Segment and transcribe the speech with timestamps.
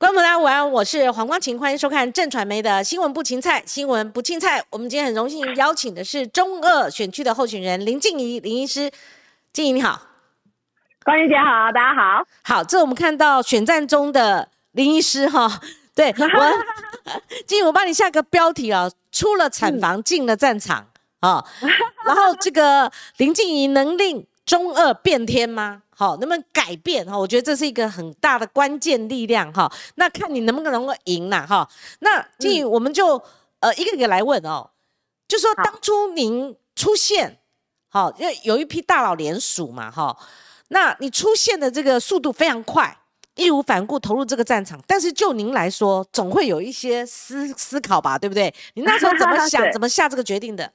[0.00, 4.64] 观众朋友大家午安，我是黄光琴，欢迎收看正传媒的新闻不芹菜，新闻不青菜。
[4.70, 8.88] 我们今天很荣幸邀请的是中二选区的候选人林静怡林医师，
[9.52, 10.00] 静怡你好，
[11.02, 15.60] 关怡姐好，大家好，好，这我们看到选战中的林医师哈，
[15.96, 17.12] 对我，
[17.44, 20.86] 静怡我帮你下个标题啊，出了产房进了战场
[21.18, 21.44] 啊，
[22.06, 25.82] 然后这个林静怡能令中二变天吗？
[25.90, 27.18] 好，能不能改变哈？
[27.18, 29.70] 我觉得这是一个很大的关键力量哈。
[29.96, 31.68] 那看你能不能够赢啦哈。
[31.98, 33.22] 那静怡，我们就
[33.60, 34.70] 呃一个一个来问哦。
[35.28, 37.38] 就说当初您出现，
[37.90, 40.16] 好，因为有一批大佬联署嘛哈。
[40.68, 42.96] 那你出现的这个速度非常快，
[43.34, 44.80] 义无反顾投入这个战场。
[44.86, 48.54] 但是就您来说，总会有一些思思考吧，对不对？
[48.72, 50.72] 你那时候怎么想， 怎么下这个决定的？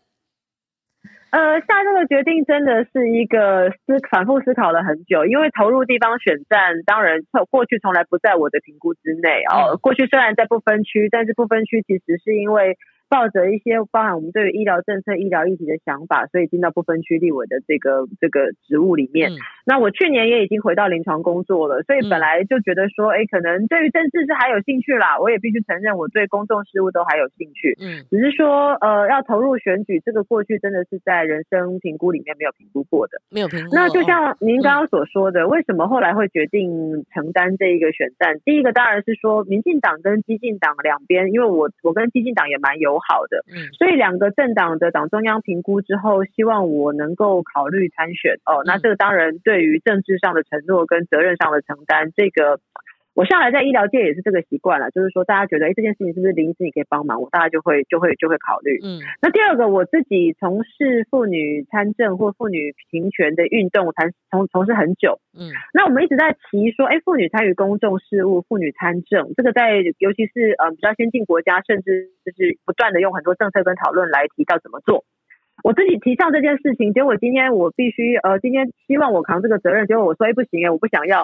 [1.33, 9.77] 呃，下这个决定真的是一个思反复思考了很久，因为投入地方选战，当然过去从来不在我的评估之内哦。
[9.81, 12.77] 过去虽然在不分区，但是不分区其实是因为。
[13.09, 19.29] 抱着一些包含我们对于医疗政策、医疗议题的想法，所以进到不分区立委的这个这个职务里面。
[19.65, 25.19] 那我去年也已经回到临床工作了，所以本来就觉得说，哎，可能对于政治是还有兴趣啦。
[25.19, 27.77] 我也必须承认，我对公众事务都还有兴趣。
[27.79, 33.75] 嗯，只是说，呃，要投入选举，这个过去真的是在人生评估里面没有评估过的，没有评估。
[33.75, 38.39] 那就像您刚刚所说的，为什么后来会决定承担这一个选战？
[38.43, 48.63] 第一个当然是说，民进党跟激进党两边，因为我我跟激进党也蛮友好的，嗯，所以两个政党的党中央评估之后，希望我能够考虑参选哦。
[48.65, 52.59] 那这个当然对于政治上的承诺跟责任上的承担，这个。
[53.15, 58.79] 我向来在医疗界也是这个习惯了，就是说大家觉得哎这件事情是不是林医师你可以帮忙，我大家就会就会就会考虑。
[58.81, 65.19] 嗯，那第二个我自己从事妇女参政或妇女平权的运动，从从从事很久。
[65.37, 75.05] 嗯，那我们一直在提说，哎，妇女参与公众事务，妇女参政，这个在尤其是呃比较先进国家，甚至就是不断的用很多政策跟讨论来提到怎么做。
[75.63, 81.23] 我自己提倡这件事情，结果今天我必须呃，今天希望我扛这个责任，结果我说哎不行哎，我不想要，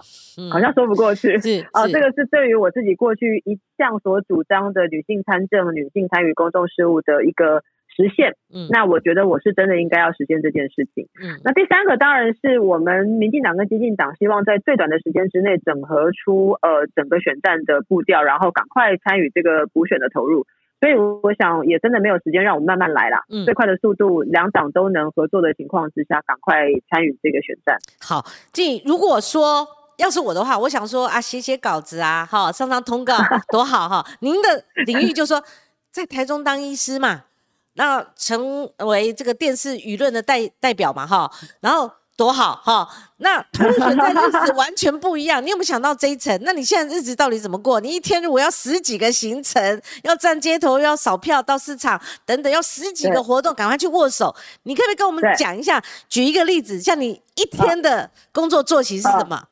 [0.52, 1.38] 好像说不过去。
[1.40, 8.36] 是啊，这个是对于我自己过去一向所主张的女性参政、女性参与公众事务的一个实现。
[8.54, 11.10] 嗯，那我觉得我是真的应该要实现这件事情。
[11.22, 20.46] 嗯，那第三个当然是我们民进党跟激进党希望在最短的时间之内整合出呃整个选战的步调，然后赶快参与这个补选的投入。
[20.80, 23.24] 所以我想也真的没有时间让我们慢慢来啦。
[23.30, 26.56] 嗯，最快的速度，两党都能合作的情况之下，赶快
[26.90, 27.78] 参与这个选战。
[28.00, 29.68] 好，这，如果说
[29.98, 33.18] 要是我的话，我想说啊，写写稿子啊，哈，上上通告
[33.52, 34.06] 多好哈。
[34.22, 35.44] 您的领域就说
[35.92, 37.26] 在台中当医师嘛，
[37.74, 41.92] 那成为这个电视舆论的代代表嘛，哈，然后。
[42.20, 42.86] 多好哈！
[43.20, 45.42] 那同选在日子完全不一样。
[45.42, 46.38] 你有没有想到这一层？
[46.44, 47.80] 那你现在日子到底怎么过？
[47.80, 54.36] 你一天如果要十几个行程，要站街头，要扫票，到市场等等，要十几个活动，赶快去握手。
[54.64, 55.82] 你可不可以跟我们讲一下？
[56.10, 59.48] 举一个例子，像你一天的工作作息是什么？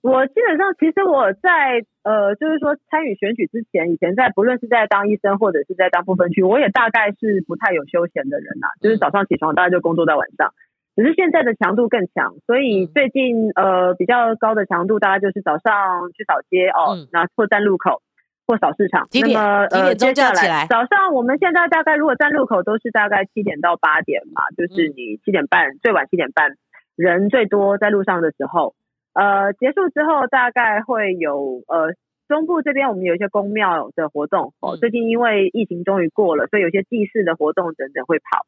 [0.00, 8.68] 我基本上，其实我在呃，就是说参与选举之前，以前在不论是在当医生或者是在当部分区，我也大概是不太有休闲的人呐。
[8.80, 10.54] 就是早上起床，大概就工作到晚上。
[10.98, 18.02] 只是现在的强度更强，所以最近呃比较高的强度，大概就是早上去扫街哦，那或站路口
[18.48, 19.06] 或扫市场。
[19.14, 26.56] 那么呃接下来早上我们现在大概如果站路口都是大概七点到八点嘛，就是你七点半最晚七点半
[26.96, 28.74] 人最多在路上的时候，
[29.14, 31.94] 呃结束之后大概会有呃
[32.26, 38.46] 中部这边我们有一些公庙的活动哦，最近因为疫情终于过了，所以有些祭祀的活动等等会跑。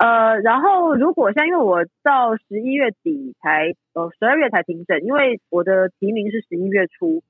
[0.00, 7.22] 呃，然后如果像因为我到十一月底才，呃，十二月才停诊，因为我的提名是十一月初，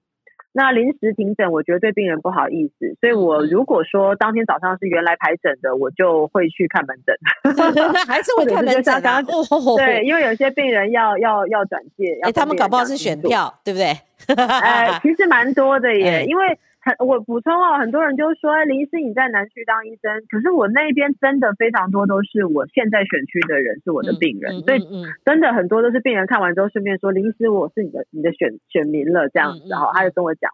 [0.53, 7.17] 那临时停诊，我觉得对病人不好意思，所以我如果说当天早上是原来排诊的，我就会去看门诊，
[8.07, 9.21] 还是会看门诊啊？
[9.77, 13.87] 对， 因为有些病人要要要转介，哎，他们搞不好是选票，对不对？
[14.37, 16.57] 哎，其实蛮多的耶，因为。
[16.81, 24.81] 很，我补充哦，很多人就说林医师你在南区当医生，可是我那边真的非常多都是我现在选区的人是我的病人，所以
[25.25, 30.51] 真的很多都是病人看完之后顺便说林医师我是你的你的选选民了这样子，然后他就跟我讲，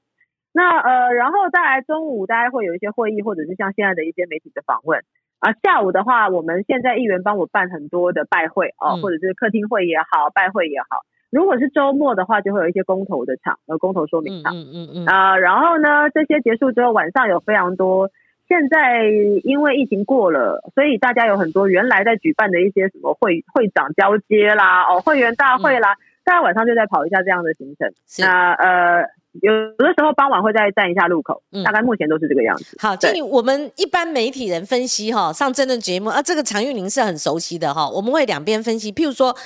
[0.52, 5.00] 那呃然后再来中午大家会有一些会议或者是像现在的一些媒体的访问。
[5.38, 11.04] 啊，下午的话我们现在议员帮我办很多的拜会哦，或者是客厅会也好，拜会也好。
[11.36, 18.08] 如果是周末的话，就会有一些公投的场，呃，公投说明场，嗯嗯嗯啊，然后呢，这些结束之后，晚上有非常多。
[18.48, 19.04] 现在
[19.44, 27.92] 因为疫情过了，所以大家有很多原来在举办的一些什么会会长交接啦，哦，会员大会啦，大家晚上就在跑一下这样的行程。
[28.18, 29.02] 那呃，
[29.42, 32.78] 有的时候傍晚会再站一下路口，嗯大概目前都是这个样子。
[32.80, 38.90] 好，经理，我们一般媒体人分析哈，上真的节目啊，这个常玉宁是很熟悉的哈，我们会两边分析。
[38.92, 39.36] 譬如说，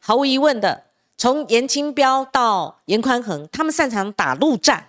[0.00, 0.82] 毫无疑问的，
[1.20, 4.88] 从严清标到严宽恒，他们擅长打陆战，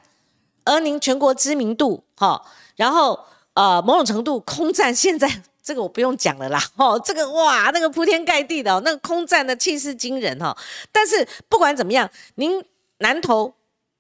[0.64, 2.42] 而您全国知名度哈，
[2.78, 3.20] 然后
[3.54, 5.30] 呃某种程度空战，现在
[5.62, 10.58] 这个我不用讲了啦，哦，这个哇，那个铺天盖地的，那个空战的气势惊人哈。
[10.94, 12.64] 但是不管怎么样，您
[13.00, 13.54] 南投。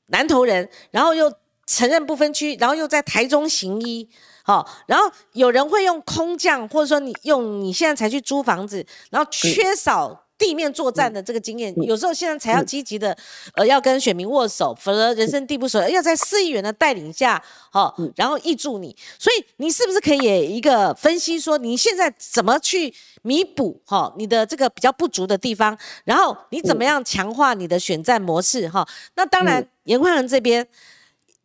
[0.08, 1.34] 南投人，然后又
[1.66, 4.10] 承认不分区，然后又在台中行医，
[4.44, 13.16] 好，然后有人会用空降，或者说你用你现在才去租房子，然后缺少地面作战的这个经验，有时候现在才要积极的，
[13.54, 17.40] 呃，要跟选民握手，否则人生地不熟，要在市议员的带领下，
[17.70, 22.92] 好，然后挹注你，所以你是不是可以一个分析说，你现在怎么去？
[23.24, 28.84] 弥补哈你的这个比较不足的地方，然后你怎么样强化你的选战模式哈？
[29.14, 30.68] 那当然，严宽仁这边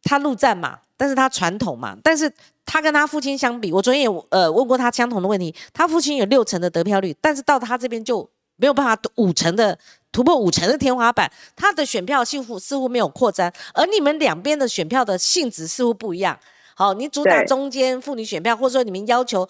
[0.03, 2.33] 他陆战嘛，但是他传统嘛，但是
[2.65, 9.79] 他跟他父亲相比，我昨天也呃问过他相同的问题，他父亲有六成的得票率，但是到他这边就没有办法五成的
[10.13, 16.39] 突破五成的天花板，他的选票似乎似乎没有扩张，而你们两边的选票的性质似乎不一样。
[16.75, 19.49] 好，你主打中间妇女选票，或者说你们要求。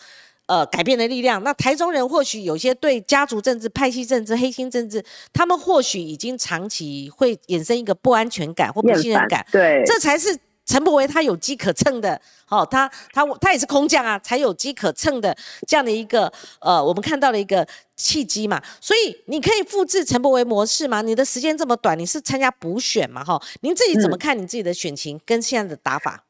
[0.49, 1.43] 呃，改变的力量。
[1.43, 9.45] 那台中人或许有些对家族政治、派系政治、黑心政治，他们或许已经长期会衍生一个不安全感或不信任感。
[9.51, 12.21] 对，这才是陈伯维他有机可乘的。
[12.49, 15.37] 哦，他他他也是空降啊，才有机可乘的
[15.67, 17.67] 这样的一个呃，我们看到了一个
[17.97, 18.63] 契机嘛。
[18.81, 21.03] 所以你可以复制陈伯维模式吗？
[21.03, 23.25] 你的时间这么短，你是参加补选嘛？
[23.25, 26.26] 哈，您自己怎么看你自己的选情跟现在的打法？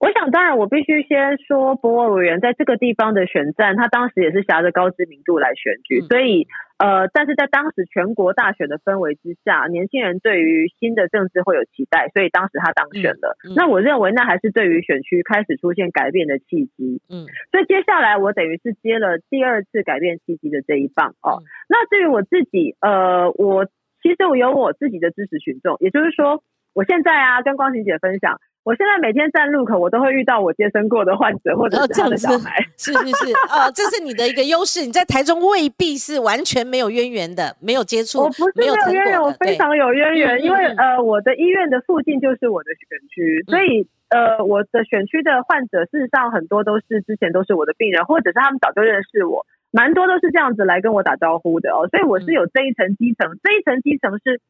[0.00, 6.48] 我想，当然，我必须先说，博尔委员在这个地方的选战，他当时也是挟着高知名度来选举，所以，
[6.78, 13.36] 呃，但是在当时全国大选的氛围之下，年轻人对于新的政治会有期待，所以当时他当选了。
[13.54, 17.02] 那我认为，那还是对于选区开始出现改变的契机。
[17.10, 21.44] 嗯，所以接下来我等于是接了第二次改变契机的这一棒哦。
[21.68, 23.66] 那至于我自己，呃，我
[24.02, 26.42] 其实我有我自己的支持群众，也就是说，
[26.72, 28.40] 我现在啊，跟光晴姐分享。
[28.62, 32.60] 我现在每天站路口，我都会遇到我接生过的患者或者是他的小孩。
[32.76, 34.84] 是是是，啊，这是你的一个优势。
[34.84, 38.20] 你在台中未必是完全没有渊源的，没有接触。
[38.20, 51.88] 我不是没有渊源，我非常有渊源，因为呃，我的医院的附近就是我的选区，所以呃，我的选区的患者事实上很多都是之前都是我的病人，或者是他们早就认识我，蛮多都是这样子来跟我打招呼的哦。
[51.88, 54.42] 所以我是有这一层基层，这一层基层是。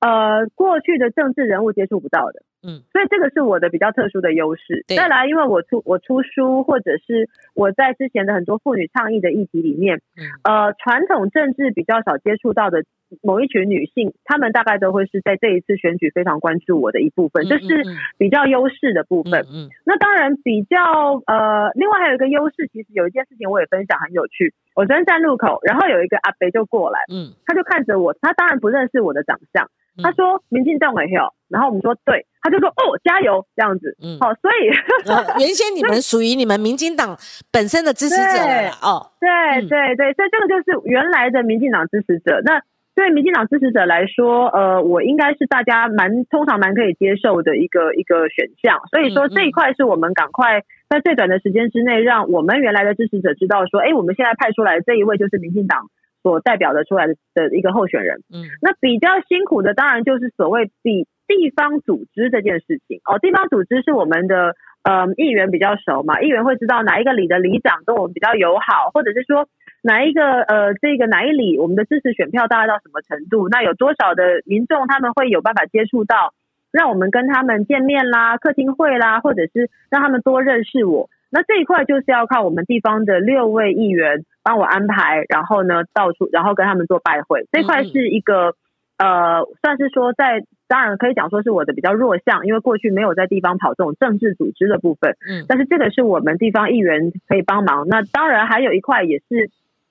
[0.00, 4.82] 呃，过去的政治人物接触不到的，嗯，所以这个是我的比较特殊的优势。
[4.88, 10.00] 再来，因为我出我出书，或者是我在之前的很多妇女倡议的议题里面，
[10.42, 12.84] 呃，传统政治比较少接触到的
[13.22, 17.84] 某一群女性，她们大概都会是在这一次选举非常关注我的一部分，这是
[18.16, 19.44] 比较优势的部分。
[19.52, 20.80] 嗯，那当然比较
[21.26, 24.54] 呃，另外还有一个优势，其实有一件事情我也分享很有趣。
[24.74, 29.68] 我昨天站路口，然后有一个阿伯就过来，嗯，他就看着我，他当然不认识我的长相。
[30.02, 34.72] 他说：“民进党委票。”然后我们说：“对。”他就说：“哦，加油！”这样子，嗯，好，所以
[35.44, 37.14] 原先你们属于你们民进党
[37.52, 38.40] 本身的支持者
[38.80, 42.40] 哦，对对对，所以这个就是原来的民进党支持者。
[42.44, 42.62] 那
[42.94, 48.80] 对民进党支持者来说，呃，我应该是大家蛮通常蛮可以接受的一个一个选项。
[48.90, 55.90] 所以说这一块是我们赶快在最短的时间之内，让我们原来的支持者知道说：“哎，我们现在派出来的这一位就是民进党。”
[56.22, 69.48] 所代表的出来的的一个候选人，嗯，那比较辛苦的当然就是所谓地地方组织这件事情哦，地方组织是我们的呃议员比较熟嘛，议员会知道哪一个里的里长跟我们比较友好，或者是说
[69.82, 76.34] 哪一个呃这个哪一里我们的支持选票大概到什么程度，那有多少的民众他们会有办法接触到，
[76.70, 81.08] 让我们跟他们见面啦、客厅会啦，或者是让他们多认识我。
[81.30, 87.46] 那这一块就是要靠我们地方的六位议员帮我安排，然后呢到处，然后跟他们做拜会。
[87.52, 88.54] 这块是一个
[88.98, 95.16] 呃，算是说在，当然可以讲说是我的比较弱项，因为过去没有在地方跑这种政治组织的部分。
[95.28, 97.86] 嗯，但是这个是我们地方议员可以帮忙。
[97.86, 99.50] 那当然还有一块也是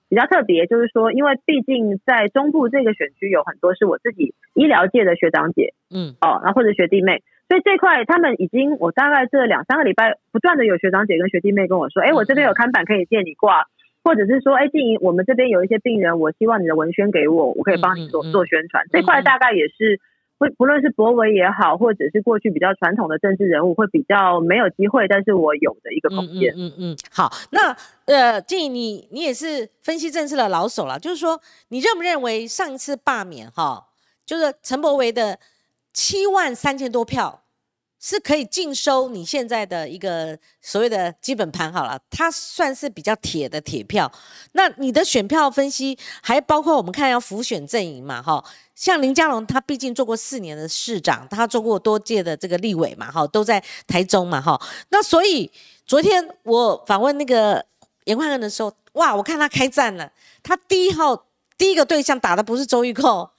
[0.09, 7.23] 比较特别，就是说，因为毕竟在中部这个选区有很多是我自己医疗界的学长姐，嗯，哦，然后或者学弟妹。
[7.49, 13.65] 所以这块，他们已经，我大概这两三个礼拜，不断的有学长姐跟学弟妹跟我说，哎，我这边有看板可以借你挂，
[14.03, 18.85] 或者是说，哎，静怡，我们这边有一些病人，我希望你的文宣给我，我可以帮你做做宣传。
[18.91, 19.99] 这块大概也是，
[20.37, 26.53] 不不论是博维也好，或者是过去比较传统的政治人物，会比较没有机会，但是我有的一个空间。
[26.55, 27.75] 嗯嗯，好，那
[28.05, 33.87] 呃，静怡，你你也是分析政治的老手了，就是说，你认不认为上一次罢免哈，
[34.23, 35.39] 就是陈博维的。
[35.93, 37.43] 七万三千多票
[38.01, 44.09] 是可以尽收你现在的一个所谓的基本盘好了，它算是比较铁的铁票。
[44.53, 48.41] 那你的选票分析还包括我们看要浮选阵营嘛，哈，
[48.73, 54.57] 像林佳龙他毕竟做过四年的市长，他做过多届的这个立委嘛，哈，都在台中嘛，哈。
[54.89, 55.51] 那所以
[55.85, 57.65] 昨天我访问那个
[58.05, 60.09] 严宽仁的时候，哇，我看他开战了，
[60.41, 61.25] 他第一号
[61.57, 63.29] 第一个对象打的不是周玉蔻。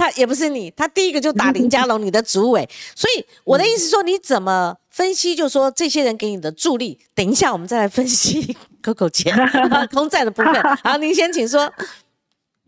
[0.00, 2.66] 他也不是你，他第一个就打林家龙，你的主委。
[2.96, 5.34] 所以我的意思说，你怎么分析？
[5.34, 6.98] 就说这些人给你的助力。
[7.14, 9.30] 等一下，我们再来分析 Coco 姐
[9.92, 10.54] 空战的部分。
[10.82, 11.60] 好，您先请说。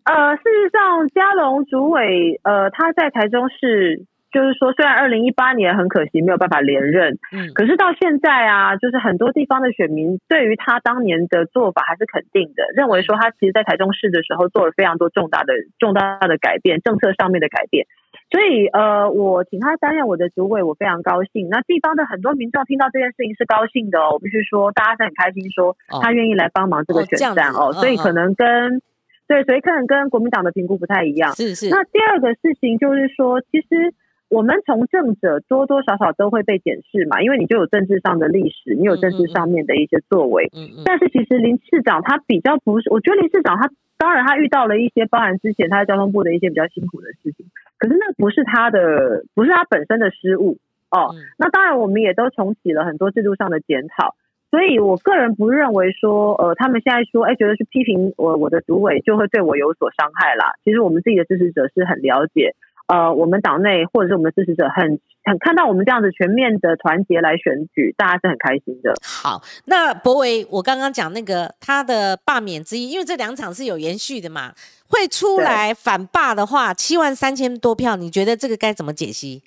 [0.04, 4.04] 呃，事实上，嘉龙主委，呃，他在台中市。
[4.32, 17.86] 就是说，虽然二零一八年很可惜没有办法连任，嗯，可是到现在啊，就是很多地方的选民对于他当年的做法还是肯定的，认为说他其实，在台中市的时候做了非常多重大的、重大的改变，政策上面的改变。
[18.30, 21.50] 所以，呃，我请他担任我的主委，我非常高兴。
[21.50, 27.74] 那地方的很多民众听到这件事情是高兴的哦，我必须说，大家是很开心，说他愿意来帮忙这个选战哦。
[27.74, 28.80] 所以可能跟
[29.28, 31.34] 对，所以可能跟国民党的评估不太一样。
[31.34, 31.68] 是是。
[31.68, 33.92] 那第二个事情就是说，其实。
[34.32, 40.48] 我们从政者多多少少都会被检视嘛，因为你就有政治上的历史，你有政治上面的一些作为。
[40.56, 40.82] 嗯嗯。
[40.86, 47.44] 但是其实林市长他比较不是，我觉得林市长他当然他遇到了一些包含之前他在交通部的一些比较辛苦的事情，
[47.76, 50.56] 可是那不是他的，不是他本身的失误
[50.90, 51.14] 哦。
[51.38, 54.14] 那当然我们也都重启了很多制度上的检讨，
[54.50, 60.54] 所以我个人不认为说，呃，他们现在说，哎，觉得是批评我我的主委就会对我有所伤害啦。
[60.64, 62.54] 其实我们自己的支持者是很了解。
[62.88, 68.94] 呃，我们党内或者是我们的支持者很很看到我们这样子全面的团结来选举，大家是很开心的。
[69.02, 74.52] 好，那博维，我刚刚讲那个他的罢免之一，因为这两场是有延续的嘛，
[74.88, 79.42] 会出来反罢的话，七万三千多票，你觉得这个该怎么解析？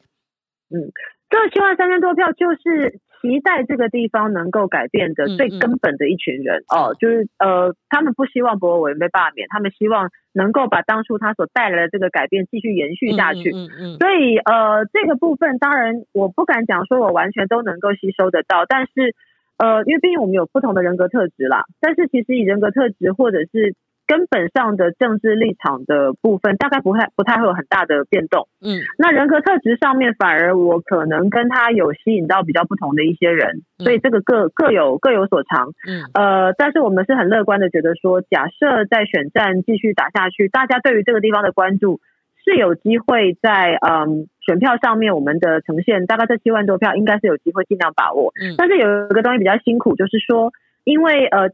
[0.69, 0.91] 嗯，
[1.29, 2.99] 这七万三千多票就是。
[3.25, 13.51] 期待这个地方能够改变的最根本的一群人哦，就是呃，他们不希望博尔委员被罢免，他们希望能够把当初他所带来的这个改变继续延续下去。
[13.51, 13.97] 嗯嗯。
[13.97, 19.15] 所以呃，这个部分当然我不敢讲说我完全都能够吸收得到，但是
[19.57, 21.63] 呃，因为毕竟我们有不同的人格特质啦。
[21.81, 23.75] 但是其实以人格特质或者是。
[24.07, 28.47] 根本上的政治立场的部分，大概不太不太会有很大的变动。
[28.61, 35.69] 嗯，那人格特质上面，反而我可能跟他有吸引到比较不同的一些人，所以这个各各有各有所长。
[35.87, 41.99] 嗯，呃，但是我们是很乐观的，觉得说，假设在选战继续打下去，大家对于这个地方的关注
[42.43, 48.31] 是有机会在嗯选票上面，我们的呈现大概这七万多票，应该是有机会尽量把握。
[48.39, 50.51] 嗯，但是有一个东西比较辛苦，就是说，
[50.83, 51.49] 因为呃。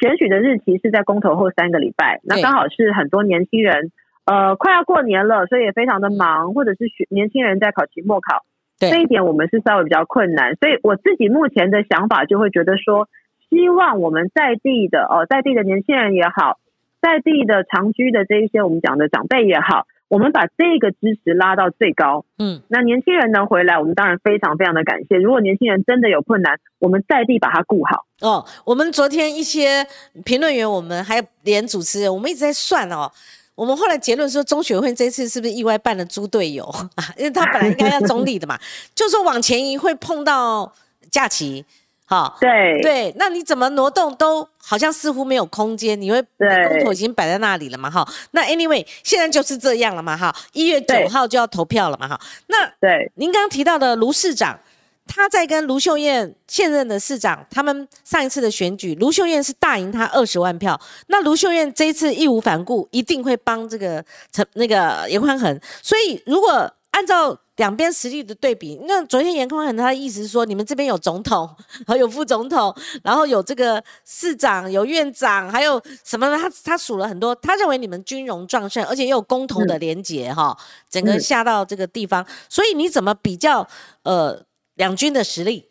[0.00, 3.92] 选举的日期是在公投后三个礼拜，那刚好是很多年轻人，
[4.24, 8.44] 呃，快要过年了，所以也非常的忙，或者是学年轻人在考期末考，
[8.78, 10.56] 这一点我们是稍微比较困难。
[10.56, 13.08] 所以我自己目前的想法就会觉得说，
[13.50, 16.58] 希望我们在地的哦，在地的年轻人也好，
[17.02, 19.86] 在地的长居的这一些我们讲的长辈也好。
[20.10, 25.16] 我们把这个支持拉到最高，嗯，那年轻人能回来，我们当然非常非常的感谢。
[25.16, 28.06] 如果年轻人真的有困难，我们在地把它顾好。
[28.20, 29.86] 哦，我们昨天一些
[30.24, 33.08] 评论员，我们还有连主持人，我们一直在算哦。
[33.54, 36.64] 我们后来结论说，中学会这次是不是意外办了猪队友
[36.96, 37.04] 啊？
[37.16, 38.58] 因为他本来应该要中立的嘛，
[38.96, 40.72] 就说往前移会碰到
[41.08, 41.64] 假期。
[42.10, 47.88] 好，对对，那你怎么挪动都好像似乎没有空间，你会公投已经摆在那里了嘛？
[47.88, 50.16] 哈，那 anyway 现在就是这样了嘛？
[50.16, 52.08] 哈，一月九号就要投票了嘛？
[52.08, 54.58] 哈，那对，您刚刚提到的卢市长，
[55.06, 71.46] 他在跟卢秀燕现任的市长，他们上一次的选举，卢秀燕是大赢他二十万票，那卢秀燕这一次义无反顾，一定会帮这个陈那个严宽恒，所以如果按照两边实力的对比，那昨天严宽恒他的意思是说，你们这边有总统，
[71.86, 72.74] 和 有副总统，
[73.04, 76.26] 然后有这个市长、有院长，还有什么？
[76.38, 80.56] 他他数了很多，他认为你们军容壮盛，而且又有公投的连结哈，
[80.88, 83.68] 整个下到这个地方，所以你怎么比较
[84.04, 84.42] 呃
[84.76, 85.68] 两军的实力？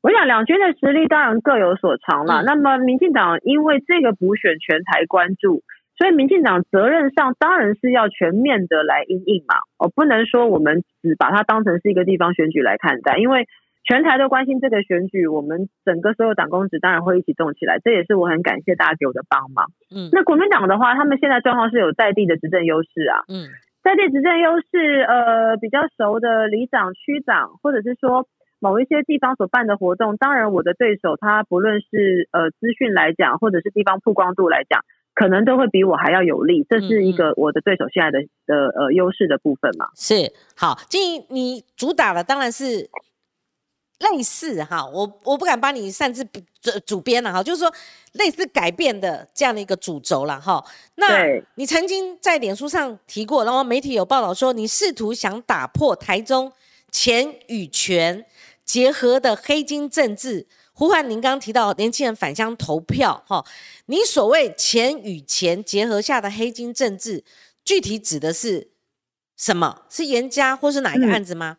[0.00, 2.42] 我想两军的实力当然各有所长了。
[2.42, 5.62] 那么民进党因为这个补选全台关注。
[5.96, 13.46] 所以，民进党责任上当然是要全面的来应应嘛，哦，不能说我们只把它当成是一个地方选举来看待，因为
[13.84, 19.66] 全台都关心这个选举，我们整个所有党公职当然会一起动起来，这也是我很感谢大家给我的帮忙。
[19.94, 23.50] 嗯，那国民党的话，他们现在状况是有在地的执政优势啊，嗯，
[23.84, 28.26] 在地执政优势，呃，比较熟的里长、区长，或者是说
[28.60, 34.80] 某一些地方所办的活动，当然我的对手他不论是呃资讯来讲，或者是地方曝光度来讲。
[35.14, 39.86] 可能都会比我还要有利，这是一个我的对手现在的的呃优势的部分嘛。
[39.94, 42.88] 是好，静怡，你主打的当然是
[44.00, 47.72] 类似哈，我我不敢帮你擅自主主编了哈，就是说
[48.12, 50.64] 类似改变的这样的一个主轴了哈。
[50.94, 51.24] 那
[51.56, 56.50] 你曾经在脸书上提过，然后媒体有报道说，你试图想打破台中
[56.90, 58.24] 钱与权
[58.64, 60.46] 结合的黑金政治。
[60.74, 63.44] 呼唤您刚刚提到年轻人返乡投票，哈，
[63.86, 67.22] 你所谓钱与钱结合下的黑金政治，
[67.64, 68.68] 具体指的是
[69.36, 69.82] 什么？
[69.88, 71.58] 是严家或是哪一个案子吗？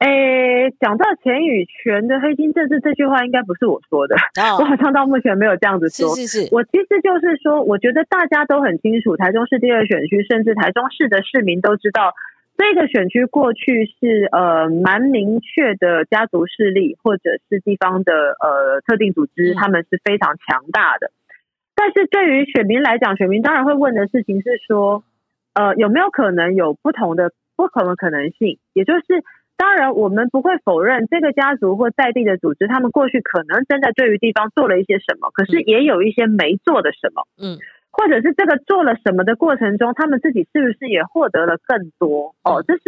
[0.00, 4.16] 诶，讲到钱与权的黑金政治这句话，应该不是我说的，
[4.58, 6.16] 我好像到目前没有这样子说。
[6.16, 12.14] 是是是，我其实就是说，我觉得大家都很清楚，台中市第二选区，甚至台中市的市民都知道。
[12.60, 21.10] 这个选区过去是呃蛮明确的家族势力，或者是地方的呃特定组织，他们是非常强大的。
[21.74, 25.02] 但是对于选民来讲，选民当然会问的事情是说，
[25.54, 28.58] 呃有没有可能有不同的不同的可能性？
[28.74, 29.24] 也就是
[29.56, 37.26] 当然我们不会否认这个家族或在地的组织，他们过去可能真的对于地方做了一些什么，可是也有一些没做的什么。
[37.40, 37.56] 嗯。
[37.92, 42.34] 或者是这个做了什么的过程中，他们自己是不是也获得了更多？
[42.44, 42.82] 哦，这是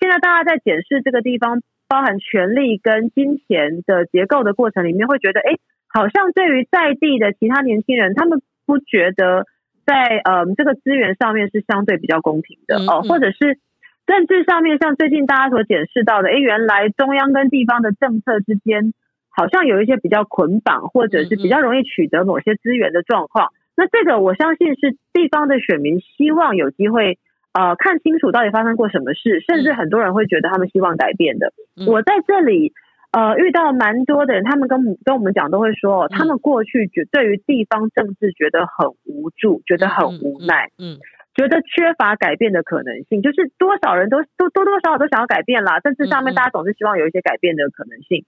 [0.00, 5.56] 现在大家在检视这个地方包含权力跟金钱的结构的过程里面，会觉得，哎，
[5.88, 9.46] 好像对于在地的其他年轻人，他们不觉得
[9.86, 13.58] 在呃这个资源上面是相对比较公平的哦，或者是
[14.06, 18.92] 政治上面，像最近大家所检视到的，哎，原来中央跟地方的政策之间
[19.30, 23.52] 好像有一些比较捆绑，或者是比较容易取得某些资源的状况。
[23.78, 27.16] 那这个我相信是地方的选民希望有机会
[27.52, 31.52] 呃看清楚到底发生过什么事，甚至很多人会觉得他们希望改变的。
[31.86, 32.72] 我在这里
[33.12, 40.98] 呃遇到蛮多的人，他们跟跟我们讲都会说，他们过去觉对于地方政治觉得很无助，觉得很无奈，嗯，
[41.36, 48.24] 觉得缺乏改变的可能性，就是多少人都都多多少少都想要改变啦，政治上面大家总是希望有一些改变的可能性。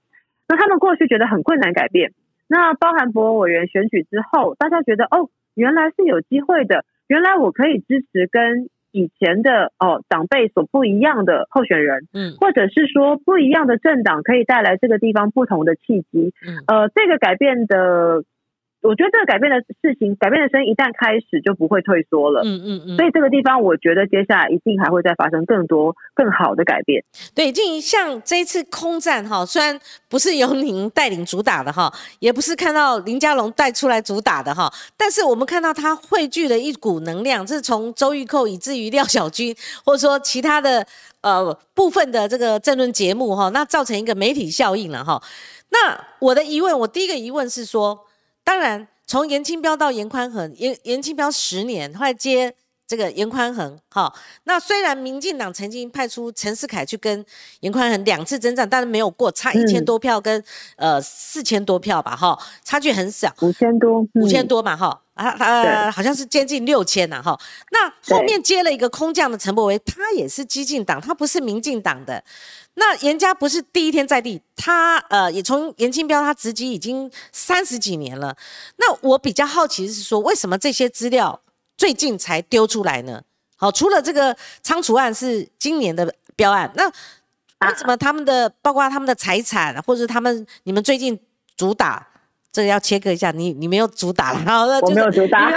[0.46, 2.12] 那他们过去觉得很困难改变，
[2.46, 5.28] 那包含博委员选举之后，大家觉得哦。
[5.54, 18.24] 原来是有机会的，原来我可以支持跟以前的哦长辈所不一样的候选人，嗯，或者是说不一样的政党可以带来这个地方不同的契机，嗯，呃，这个改变的。
[18.82, 22.40] 我觉得这个改变的事情，改变的声音一旦开始就不会退缩了。
[22.42, 22.96] 嗯嗯嗯。
[22.96, 27.04] 所以这个地方，我觉得接下来一定还会再发生更多更好的改变。
[27.34, 40.86] 对，就像这一次空战哈，虽然不是由您带领主打的哈，也不是看到林佳龙带出来主打的哈，但是我们看到他汇聚了一股能量，这是从周玉蔻以至于廖小军，或者说其他的
[41.20, 45.22] 呃部分的这个政论节目哈，那造成一个媒体效应了哈。
[45.68, 48.06] 那我的疑问，我第一个疑问是说。
[48.44, 52.54] 当然，从严清标到严宽恒，严严清标十年，后来接
[52.90, 54.12] 这个严宽恒，哈。
[54.42, 57.24] 那虽然民进党曾经派出陈世凯去跟
[57.60, 60.42] 严宽恒两次征战，但是没有过，差一千多票跟
[60.74, 67.38] 呃四千多票吧，哈，差距很小，五千多，五千多嘛，哈，啊啊，好像是接近六千呐，哈。
[67.70, 72.24] 那后面接了一个空降的陈柏维，他也是激进党，他不是民进党的。
[72.74, 78.36] 那严家不是第一天在地，他呃也从严清标他职级已经三十几年了。
[78.78, 81.40] 那我比较好奇是说，为什么这些资料
[81.80, 83.22] 最近才丢出来呢？
[83.56, 91.18] 好，除了这个仓储案是今年的标案，那为什么他们的包括他们的财产，或者他们你们最近
[91.56, 92.06] 主打？
[92.52, 95.50] 这个要切割一下，你你没有主打了，然后我没有主打，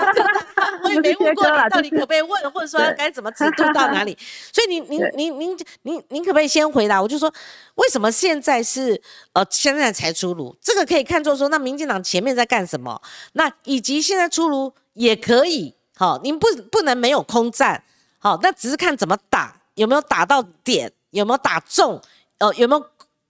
[0.83, 4.17] 我也没问过你 到底可不可以问，或者说该怎么尺度到哪里？
[4.53, 7.01] 所以您您您您您您可不可以先回答？
[7.01, 7.33] 我就说
[7.75, 9.01] 为什么现在是
[9.33, 10.55] 呃现在才出炉？
[10.61, 13.01] 这个可以看作说那民进党前面在干什么？
[13.33, 15.73] 那以及现在出炉也可以，
[16.03, 17.81] 好，您不不能没有空战，
[18.19, 22.01] 好，那只是看怎么打，有没有打到点，有没有打中，
[22.39, 22.85] 呃，有没有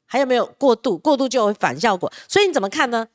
[0.08, 0.98] 还有没有过度？
[0.98, 3.06] 过度就会反效果，所以你怎么看呢？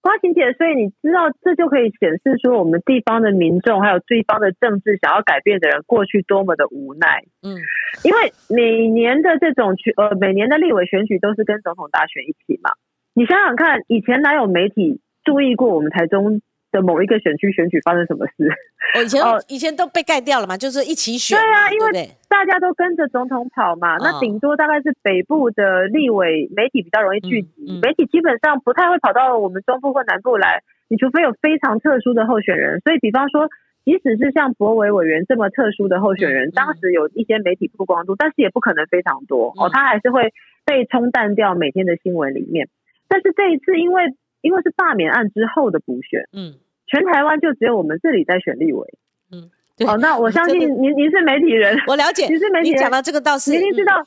[0.00, 7.24] 花晴姐，所以你知道，这就可以显示出，我们地方的民众还有地方的政治想要改变的人，过去多么的无奈。
[7.42, 7.60] 嗯，
[8.04, 12.70] 因为每年的这种选呃，每年的立委选举都是跟总统大选一起嘛。
[13.12, 16.40] 你想想看，以前哪有媒体注意过我们台中？
[16.72, 18.50] 的某一个选区选举发生什么事？
[18.96, 21.36] 我以前哦，以前都被盖掉了嘛，就是一起选。
[21.36, 32.80] 对啊，因为大家都跟着总统跑嘛，那顶多大概是北部的立委媒体比较容易聚集，媒体基本上不太会跑到我们中部或南部来，你除非有非常特殊的候选人。
[32.80, 33.48] 所以，比方说，
[33.84, 40.32] 即使是像博委委员这么特殊的候选人，当时有一些媒体曝光度，但是也不可能非常多哦，他还是会
[40.64, 42.68] 被冲淡掉每天的新闻里面。
[43.08, 44.02] 但是这一次，因为
[44.46, 46.54] 因为是罢免案之后的补选，嗯。
[46.88, 48.94] 全台湾就只有我们这里在选立委。
[49.32, 49.50] 嗯，
[49.88, 54.06] 哦，那我相信您您是媒体人，我了解，您是媒体人，讲到这个倒是，您知道。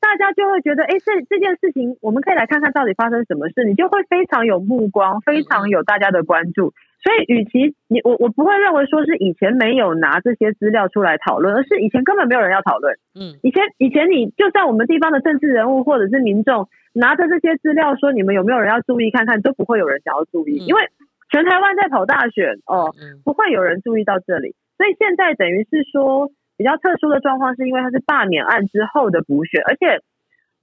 [0.00, 6.74] 大家就会觉得，哎，这这件事情，我们可以来看看到底发生什么事，你就会非常有目光，非常有大家的关注。
[7.02, 12.94] 所以，与其你我我不会认为说是以前没有拿这些资料出来讨论，而是以前根本没有人要讨论。
[13.14, 20.82] 嗯，以前以前你就算我们地方的政治人物或者是民众拿着这些资料说，你们有没有人要注意看看，都不会有人想要注意，因为
[21.30, 24.54] 全台湾在跑大选哦，不会有人注意到这里。
[24.76, 26.30] 所以现在等于是说。
[26.58, 30.02] 比较特殊的状况是因为它是罢免案之后的补选，而且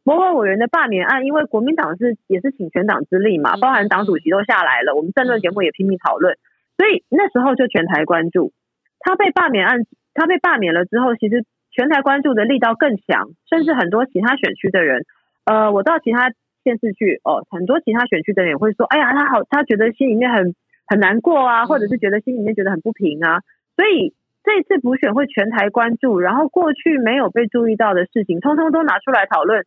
[0.06, 6.38] 国会委员的罢免案，因为国民党是也是请全党之力嘛，包含党主席都下来了，我们政论节目也拼命讨论，
[6.78, 8.54] 所以那时候就全台关注
[9.00, 9.80] 他被罢免案，
[10.14, 15.06] 他被罢免了之后，其实全台关注的力道更强，甚至很多其他选区的人，
[15.44, 16.30] 呃，我到其他
[16.64, 20.54] 县市去哦，很多其他选区的人也会说，哎呀，他好，他觉得心里面很
[20.86, 23.40] 很难过啊，或者是觉得心里面觉得很不平啊，
[23.76, 24.14] 所以。
[24.46, 29.66] 这次补选会全台关注，然后过去没有被注意到的事情，通通都拿出来讨论，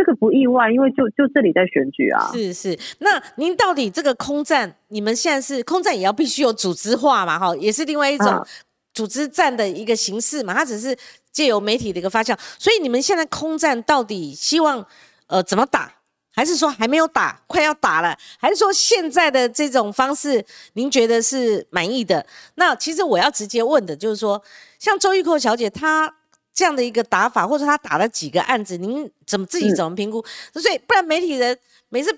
[0.00, 2.30] 这个不意外，因为就就这里在选举啊。
[2.32, 7.38] 是是，那您到底这个空战，你们现在是空战也要必须有组织化嘛？
[7.38, 8.46] 哈，也是另外一种
[8.94, 10.54] 组织战的一个形式嘛？
[10.54, 10.96] 它只是
[11.30, 14.82] 借由媒体的一个发酵，所以你们现在空战到底希望
[15.26, 15.92] 呃怎么打？
[16.32, 18.16] 还是说还没有打，快要打了？
[18.38, 22.24] 还是说现在的这种方式，您觉得是满意的？
[22.54, 24.42] 那其实我要直接问的就是说，
[24.78, 26.14] 像周玉蔻小姐她
[26.60, 30.22] 这样的一个打法，或者他打了几个案子，您怎么自己怎么评估？
[30.52, 32.14] 所以不然媒体人每次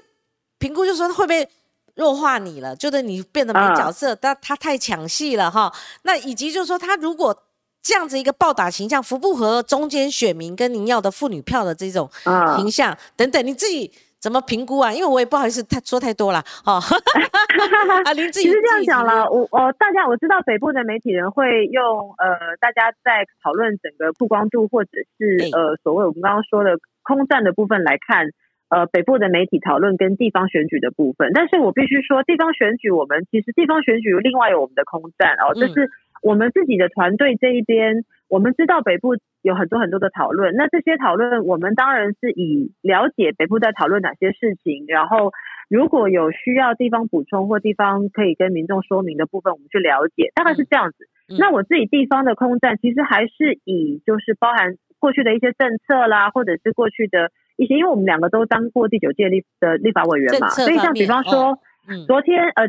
[0.59, 1.49] 评估就说会不会
[1.95, 5.73] 弱化你了，觉得你变得没角色，但他太抢戏了哈。
[6.03, 7.45] 那以及就是说，他如果
[7.81, 12.11] 这样子一个暴打形象符不符合中间选民跟您要的妇女票的这种
[12.57, 13.93] 形象等等，你自己。
[14.23, 14.93] 怎么评估啊？
[14.93, 16.79] 因为我也不好意思太说太多了哦。
[18.07, 28.31] 啊，林志其实这样讲了，我我大家我知道北部的媒体人会用呃，大家在讨论整个曝光度或者是呃所谓我们刚刚说的空战的部分来看，
[28.71, 31.33] 呃，北部的媒体讨论跟地方选举的部分。
[31.35, 35.91] 但是我必须说，地方选举我们其实地方选举另外有我们的空战哦，就是
[36.23, 39.17] 我们自己的团队这一边，我们知道北部。
[39.43, 45.33] 有很多很多的讨论，那这些讨论我们当然是以了解北部在讨论哪些事情，然后
[45.69, 51.09] 如果有需要地方补充或地方可以跟民众说明的部分，我们去了解，大概是这样子。
[51.39, 61.59] 那我自己地方的空战其实还是以就是包含过去的一些政策啦，或者是过去的一些，因为我们两个都当过第九届立的立法委员嘛，所以像比方说，
[62.07, 62.69] 昨天呃。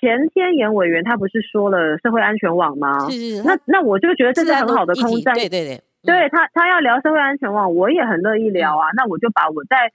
[0.00, 3.08] 前天严委员他不是说了社会安全网吗？
[3.08, 3.42] 是是。
[3.42, 5.32] 那那我就觉得这是很好的空战。
[5.34, 5.80] 对对对。
[6.04, 8.88] 对他他要聊社会安全网，我也很乐意聊啊。
[8.94, 9.90] 那我就把我在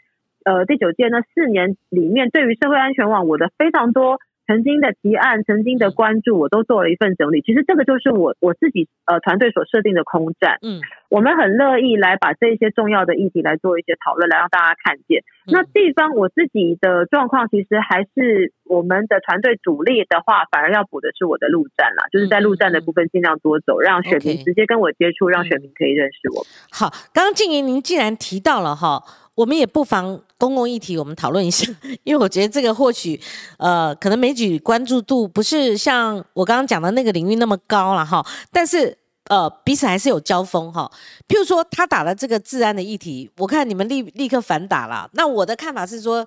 [0.46, 4.20] 呃第九届那四年里面，对于社会安全网我的非常多。
[4.50, 7.42] 曾经的提案，曾经的关注，我都做了一份整理。
[7.42, 10.58] 其实这个就是我我自己呃团队所设定的空战。
[10.64, 10.82] 嗯，
[11.12, 15.22] 我们很乐意来把这些重要的议题来做一些讨论，来让大家看见。
[15.46, 26.44] 那地方我自己的状况，其实还是我们的团队主力的话，反而要补的是我的陆战啦，就是在陆战的部分尽量多走，让选民直接跟我接触，让选民可以认识我。
[26.72, 29.04] 好，刚刚静怡您既然提到了哈。
[29.40, 31.72] 我们也不妨公共议题，我们讨论一下，
[32.04, 33.20] 因为我觉得这个或许，
[33.58, 40.90] 呃，可能媒体关注度不是像我刚刚讲的那个领域那么高了哈，但是呃，彼此还是有交锋哈。
[41.28, 45.08] 譬如说他打了这个治安的议题，我看你们立立刻反打了。
[45.14, 46.26] 那我的看法是说，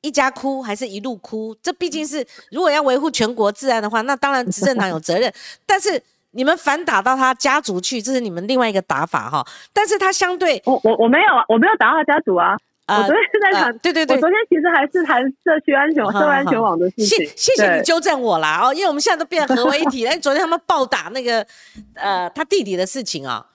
[0.00, 1.54] 一家哭还是一路哭？
[1.62, 5.32] 这毕竟是如果要维护全国治安的话，那当然执政党有责任，
[5.66, 6.02] 但是。
[6.32, 9.44] 你们反打到他家族去，这是你们另外一个打法哈。
[9.72, 12.56] 但是他相对我我我没有啊，我没有打到他家族啊。
[12.98, 17.06] 我昨天是在谈，对对对，我昨天其实还是谈社区安全、社会安全网的事情。
[17.06, 20.16] 谢谢谢你纠正我啦哦，因为我们现在都变合为一体了。
[20.18, 21.46] 昨天他们暴打那个
[21.94, 23.46] 呃他弟弟的事情啊，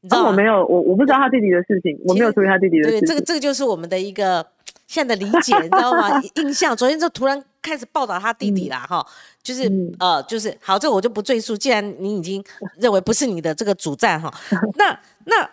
[0.00, 3.00] 你知道我没有，我我不知道他弟弟的事情，我没有注意他弟弟的事情。
[3.00, 4.46] 对，这个这个就是我们的一个
[4.86, 6.20] 现在的理解，你知道吗？
[6.36, 9.04] 印象昨天就突然开始报道他弟弟啦哈。
[9.42, 11.56] 就是呃，就是好，这我就不赘述。
[11.56, 12.44] 既然你已经
[12.78, 14.28] 认为不是你的这个主战哈，
[14.74, 15.44] 那那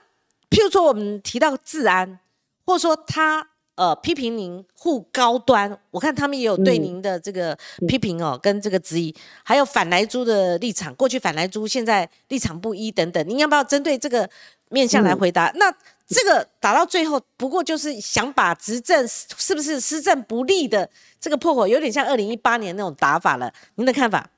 [0.50, 2.18] 譬如说我们提到治安，
[2.66, 3.46] 或者说他
[3.76, 14.30] 呃批评您护高端，我看他们也有对您的这个批评哦，跟这个质疑，还有反来猪的立场，过去反来猪，现在立场不一等等，您要不要针对这个
[14.70, 15.52] 面向来回答？
[15.56, 15.74] 那
[16.06, 20.88] 这个打到最后，不过就是想把执政是不是施政不利的
[21.20, 23.52] 这个破口，有点像二零一八年那种打法了。
[23.76, 24.30] 您的看法？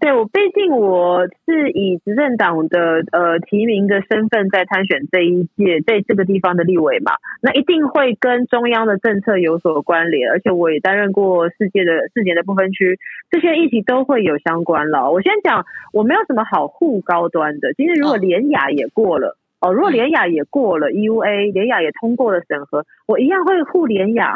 [0.00, 7.12] 对我，毕竟我是以执政党的呃提名的身份在参选这一届，在这个地方的立委嘛，
[7.42, 12.98] 那一定会跟中央的政策有所关联，而且我也担任过世界的世界的部分区，
[13.30, 15.10] 这些议题都会有相关了。
[15.10, 17.72] 我先讲，我没有什么好护高端的。
[17.74, 24.34] 今天如果联雅也过了哦，如果联雅也过了 EUA，联雅也通过了审核，我一样会护联雅。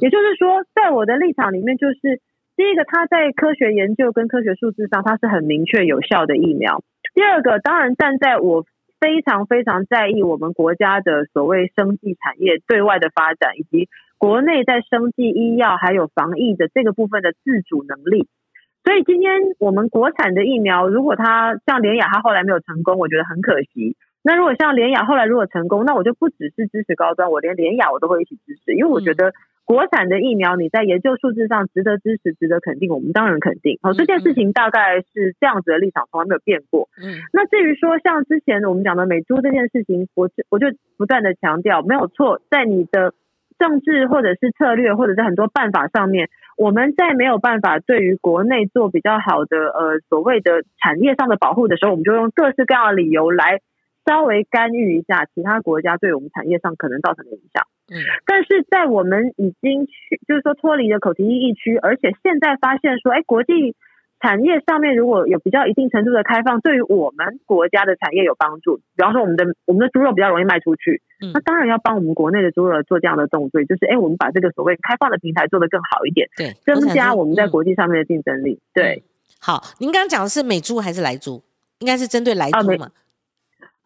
[0.00, 2.20] 也就是说，在我的立场里面，就是。
[2.56, 6.82] 第一个，它在科学研究跟科学数字上，它是很明确有效的疫苗。
[7.14, 8.64] 第二个，当然站在我
[8.98, 18.26] 非常非常在意我们国家的所谓生技产业对外的发展，以及国内在生技医药还有防疫的这个部分的自主能力。
[18.82, 23.96] 所以今天我们国产的疫苗，如果它像联雅，它后来没有成功，我觉得很可惜。
[24.22, 29.34] 那如果像联雅后来如果成功，那我就不只是支持高端，我连联雅我都会一起支持，因为我觉得。
[29.66, 33.80] 国产的疫苗，你在研究数字上值得支持、值得肯定，我们当然肯定。
[33.82, 36.88] 好，这件事情大概是这样子的立场，从来没有变过。
[37.02, 43.12] 嗯，那至于说像之前我们讲的美猪这件事情，我我就不断的强调，没有错，在你的
[43.58, 53.60] 政治或者是策略或者是很多办法上面，我们在没有办法对于国内做比较好的呃所谓的产业上的保护的时候，我们就用各式各样的理由来
[54.06, 57.66] 稍微干预一下其他国家对我们产业上可能造成的影响。
[57.88, 63.76] 嗯，但是在我们已经去，就是说脱离了口蹄疫疫区，而且现在发现说，哎，国际
[64.18, 68.78] 产业上面如果有比较一定程度的开放，对于我们国家的产业有帮助。
[68.96, 71.00] 比方说，我们的我们的猪肉比较容易卖出去，
[71.32, 78.58] 那当然要帮我们国内的猪肉做这样的动作，就是哎，我们把这个所谓开放的平台做得更好一点，对，增加我们在国际上面的竞争力。
[78.74, 79.04] 对，
[79.38, 81.42] 好，您刚刚讲的是美猪还是来猪？
[81.78, 82.90] 应该是针对来猪嘛？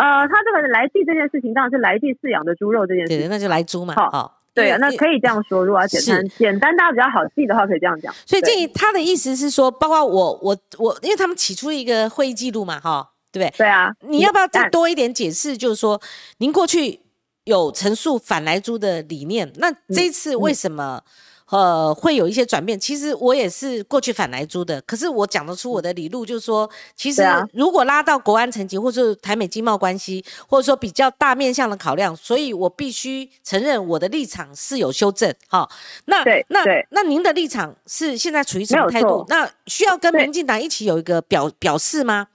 [0.00, 3.92] 呃，他这个来地这件事情，当然是来地饲养的猪肉这件事，对，那就来猪嘛。
[3.94, 5.62] 好，对啊，那可以这样说。
[5.62, 8.14] 如果要简单简单，大家比较好记的话，可以这样讲。
[8.24, 13.58] 所以建议他的意思是说，包括我我我，因为他们起初一个会议记录嘛，哈，对不对？
[13.58, 13.92] 对啊。
[14.00, 15.54] 你要不要再多一点解释？
[15.56, 16.00] 就是说，
[16.38, 17.00] 您过去
[17.44, 21.02] 有陈述反来租的理念，那这次为什么？
[21.50, 22.78] 呃，会有一些转变。
[22.78, 35.34] 其实我也是过去反来租的，可是我讲得出我的理路，就是说，其实如果拉到国安层级，或是台美经贸关系，或者说比较大面向的考量，所以我必须承认我的立场是有修正。
[35.48, 35.68] 好，
[36.06, 39.24] 那那那您的立场是现在处于什么态度？
[39.28, 42.28] 那需要跟民进党一起有一个表表示吗？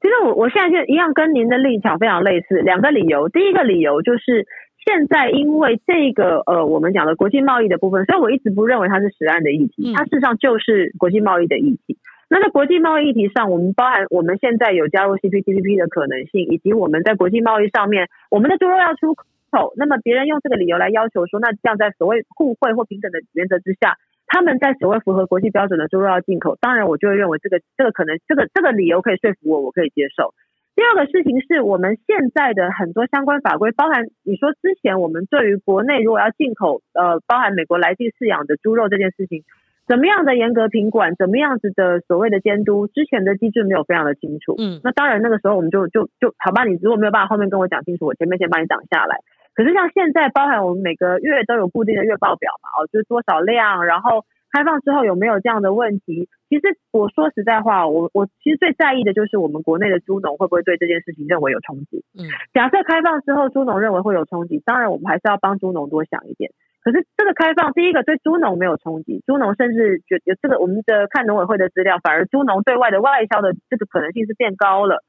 [0.00, 3.28] 其实我我现在就一样跟您的立场非常类似，两个理由。
[3.28, 4.46] 第一个理由就是。
[4.84, 11.98] 现在因为这个呃，我们讲的国际贸易的部分，所以我一直不认为它是实案的议题，它事实上就是国际贸易的议题。
[12.28, 19.14] 那在国际贸易议题上，我们包含我们现在有加入 CPTPP 的可能性，以及我们在国际贸易上面，我们的猪肉要出
[19.50, 30.32] 口，那么别人用这个理由来要求说，那这样在所谓互惠或平等的原则之下，他们在所谓符合国际标准的猪肉要进口，当然我就会认为这个这个可能这个这个理由可以说服我，我可以接受。
[30.74, 39.44] 第二个事情是我们现在的很多相关法规，包含你说之前我们对于国内如果要进口，呃，包含美国来地饲养的猪肉这件事情，
[39.86, 44.54] 怎么样的严格品管，怎么样子的所谓的监督，之前的机制没有非常的清楚。
[44.58, 49.18] 嗯，那当然那个时候我们就就就好吧，你如果没有办法后面跟我讲清楚，我前面先帮你讲下来。
[49.54, 54.24] 可是像现在，包含我们每个月都有固定的月报表嘛，哦，就是多少量，然后。
[54.52, 56.28] 开放之后有没有这样的问题？
[56.50, 62.04] 其实我说实在话，我我其实最在意的就是我们国内的猪农会不会对这件事情认为有冲击。
[62.12, 66.52] 嗯，假设开放之后猪农认为会有冲击，当然我们还是要帮猪农多想一点。
[66.84, 75.02] 可是这个开放，第一个对猪农没有冲击，猪农甚至觉得这个我们的看农委会的资料，反而猪农对外的外销的这个可能性是变高了。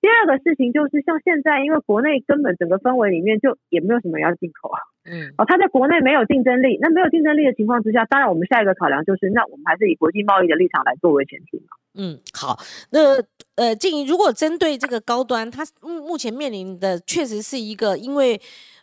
[0.00, 4.78] 第二个事情就是，像现在，因为国内根本整个氛围里面就也没有什么要进口啊，
[5.10, 11.76] 嗯，哦，它在国内没有竞争力，那没有竞争力的情况之下，当然我们下一个考量就是，那我们还是以国际贸易的立场来作为前提嘛。
[11.94, 12.58] 嗯，好，
[12.90, 13.16] 那
[13.56, 18.40] 呃，静怡，如果针对这个高端，它目目前面临的确实是一个，因为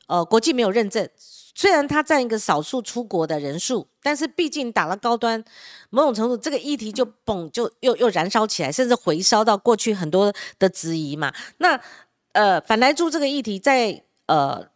[0.08, 1.08] 呃国际没有认证。
[1.58, 5.42] 虽然它占一个少数出国的人数，但是毕竟打了高端，
[5.90, 11.32] 某种程度这个议题就嘣就又又燃烧起来，甚至回烧到过去很多的质疑嘛。
[11.60, 11.80] 那
[12.34, 14.68] 呃反来猪这个议题在呃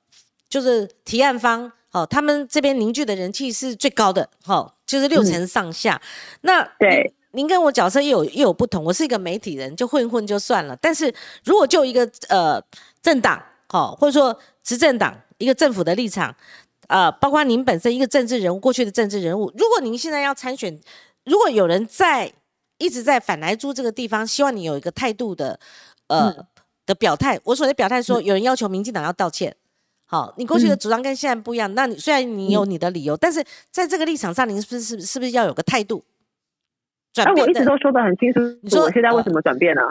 [0.50, 6.02] 就是提案方哦，他们这边凝聚的人气是最高的，哦，就是六成上下。
[6.42, 10.76] 那对您跟我角色又有又有不同，我是一个媒体人，就混混就算了。
[10.82, 12.62] 但是如果就一个呃
[13.02, 16.36] 政党，好或者说执政党一个政府的立场。
[16.88, 20.76] 呃，包括您本身一个政治人物，过去的政治人物，如果您现在要参选，
[21.24, 22.34] 如果有人在
[22.80, 25.60] 一直在反来租这个地方，希望你有一个态度的，
[26.08, 26.36] 呃
[26.88, 27.40] 的表态。
[27.44, 29.56] 我所谓表态说，有人要求民进党要道歉，
[30.10, 36.04] 好，你过去的主张跟现在不一样，那你虽然你有你的理由，但是在这个立场上，您是不是是不是要有个态度？
[37.14, 37.46] 转变。
[37.46, 39.82] 我一直都说的很清楚，你说我现在为什么转变呢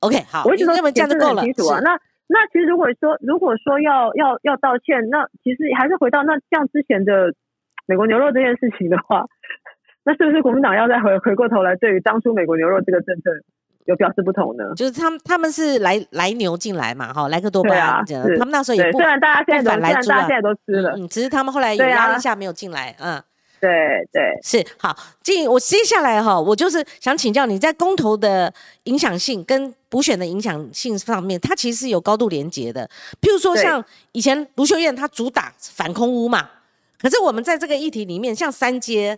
[0.00, 1.42] ？OK，好，我一直都认为这样就够了。
[1.42, 1.92] 清楚啊，那
[2.26, 7.34] 那其实如果说如果说要要要道歉，那其实还是回到那像之前的
[7.86, 9.26] 美国牛肉这件事情的话，
[10.08, 13.30] 那是不是国民党要再回回过头来，对于当初美国牛肉这个政策？
[13.86, 23.22] 有表示不同呢，就是他们他们是来来牛进来嘛，哈，莱克多巴胺这样，他们那时候也不，虽然大家现在都，虽然大家现在都吃了，嗯，只是他们后来有压力下没有进来，嗯，
[23.60, 23.70] 对
[24.12, 28.52] 对是好，进我接下来哈，我就是想请教你在公投的
[28.84, 32.88] 影响性跟补选的影响性上面，它其实是有高度连结的。
[33.20, 36.50] 譬如说像以前卢秀燕她主打反空屋嘛，
[37.00, 39.16] 可是我们在这个议题里面，像三阶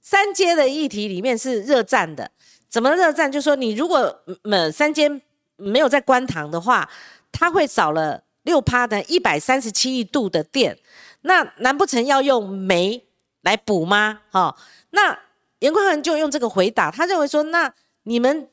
[0.00, 2.30] 三阶的议题里面是热战的。
[2.68, 3.30] 怎么热战？
[3.30, 5.20] 就说你如果呃三间
[5.56, 6.88] 没有在关塘的话，
[7.32, 10.78] 它会少了六趴的一百三十七亿度的电，
[11.22, 13.04] 那难不成要用煤
[13.42, 14.20] 来补吗？
[14.30, 14.54] 哈，
[14.90, 15.18] 那
[15.60, 18.48] 严宽恒就用这个回答，他认为说，那你们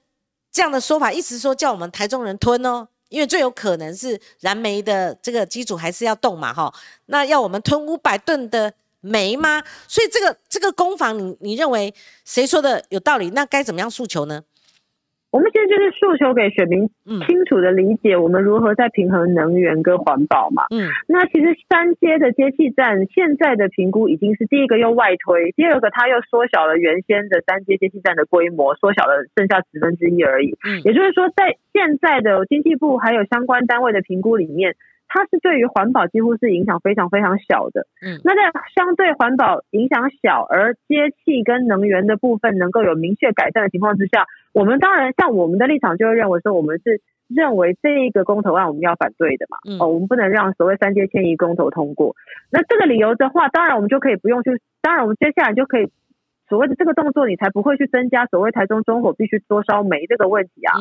[0.51, 6.73] 这样的说法，意思说叫我们台中人吞哦，因为最有可能是燃煤的这个机组还是要动嘛，哈，
[7.08, 8.73] 那要我们吞五百吨的。
[9.06, 9.62] 没吗？
[9.88, 11.94] 所以这个这个攻防，你你认为
[12.26, 13.30] 谁说的有道理？
[13.30, 14.41] 那该怎么样诉求呢？
[15.32, 16.88] 我们现在就是诉求给选民
[17.28, 20.63] 清楚的理解，我们如何在平衡能源跟环保嘛。
[20.74, 30.58] 嗯，那其实三阶的接气站现在的评估已经是第一个又外推，第二个它又缩小了原先的三阶接气站的规模，缩小了剩下十分之一而已。
[30.63, 34.78] 嗯，也就是说，在现在的经济部还有相关单位的评估里面。
[35.08, 52.15] 它是对于环保几乎是影响非常非常小的，嗯，那在相对环保影响小而接气跟能源的部分能够有明确改善的情况之下，我们当然像我们的立场就会认为说，我们是认为这一个公投案我们要反对的嘛，哦，我们不能让所谓三阶迁移公投通过。
[52.52, 55.89] 那这个理由的话，当然我们就可以不用去，当然我们接下来就可以
[56.50, 60.78] 所谓的这个动作，你才不会去增加所谓台中中火必须多烧煤这个问题啊。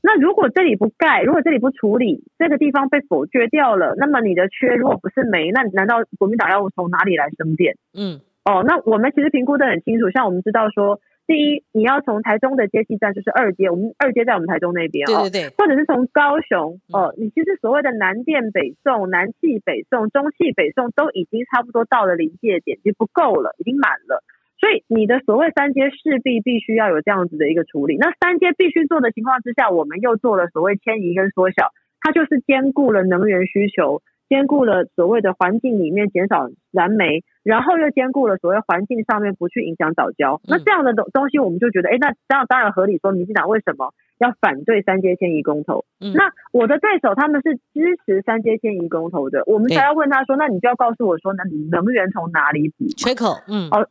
[0.00, 7.76] 那如果这里不盖，如果这里不处理，这个地方被否决掉了，那么你的缺如果不是煤，那难道国民党要从哪里来生电？
[7.92, 24.22] 嗯，哦，那我们其实评估的很清楚，像我们知道说，第一，你要从台中的接气站就是二阶，我们二阶在我们台中那边哦，对对对，或者是从高雄哦，你其实所谓的南电北送、南气北送、中气北送都已经差不多到了临界点，就不够了，已经满了。
[24.60, 27.96] 所以你的所谓三阶势必必须要有这样子的一个处理。
[27.96, 40.40] 那三阶必须做的情况之下，我们又做了所谓迁移跟缩小，它就是兼顾了能源需求，兼顾了所谓的环境里面减少燃煤，然后又兼顾了所谓环境上面不去影响早教。
[40.48, 42.98] 那这样的东东西，我们就觉得，哎，那这样当然合理。
[42.98, 45.84] 说民进党为什么要反对三阶迁移公投？
[46.00, 52.86] 那我的对手他们是支持三阶迁移公投的，我们才要问他说，那你就要告诉我说，那你能源从哪里补？
[52.96, 53.88] 缺口，嗯，哦。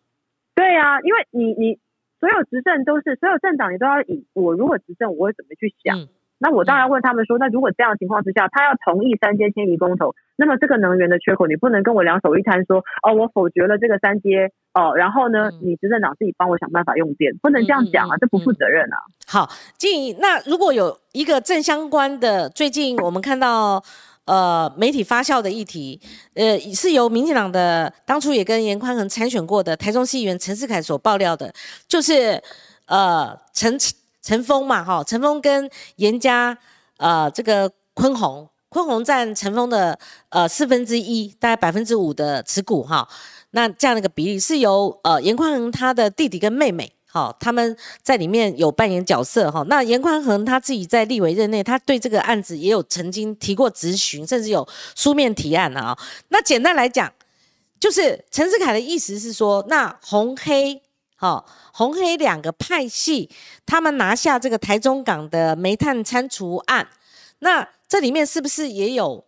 [0.58, 1.78] 对呀，因为你你
[2.20, 6.08] 所有执政都是所有政党，你都要以我如果执政，我会怎么去想？
[6.40, 18.98] 那我当然问他们说，那如果这样的情况之下，他要同意三阶迁移公投，那么这个能源的缺口，你不能跟我两手一摊说，哦，我否决了这个三阶，哦，然后呢，你执政党自己帮我想办法用电，不能这样讲啊，这不负责任啊。
[19.28, 23.84] 好，静怡那如果有一个正相关的，最近我们看到。
[24.28, 26.00] 呃，媒体发酵的议题，
[26.34, 31.52] 呃，是由民进党的当初也跟严宽恒参选过的台中市议员陈世凯所爆料的，
[31.88, 32.44] 就是
[32.88, 33.80] 呃陈
[34.22, 36.58] 陈峰嘛，哈，陈峰跟严家
[36.98, 43.08] 呃这个坤宏，坤宏占陈峰的呃四分之一，大概百分之五的持股哈，
[43.52, 46.92] 那这样的一个比例是由呃严宽恒他的弟弟跟妹妹。
[47.18, 49.64] 哦，他们在里面有扮演角色哈。
[49.68, 55.98] 那严宽恒他自己在立委任内，他对这个案子也有曾经提过质询，甚至有书面提案啊。
[56.30, 57.12] 那简单来讲，
[57.80, 60.80] 就是陈世凯的意思是说，那红黑
[61.16, 63.32] 哈红黑两个派系，
[63.66, 66.88] 他们拿下这个台中港的煤炭餐厨案，
[67.40, 69.26] 那这里面是不是也有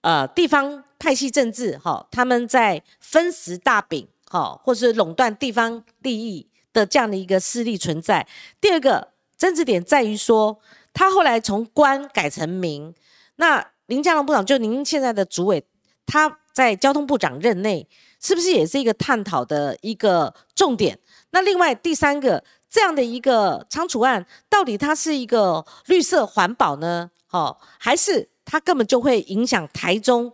[0.00, 2.04] 呃地方派系政治哈？
[2.10, 6.47] 他们在分食大饼哈，或是垄断地方利益？
[6.72, 8.26] 的这样的一个势力存在。
[8.60, 10.58] 第二个争执点在于说，
[10.92, 12.94] 他后来从官改成民。
[13.36, 15.64] 那林佳龙部长，就您现在的主委，
[16.06, 17.88] 他在交通部长任内，
[18.20, 20.98] 是不是也是一个探讨的一个重点？
[21.30, 27.10] 那另外第三个，这样的一个仓储案，到底它是一个绿色环保呢？
[27.30, 30.32] 哦，还是它根本就会影响台中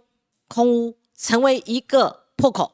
[0.49, 2.74] 空屋，成为一个破口？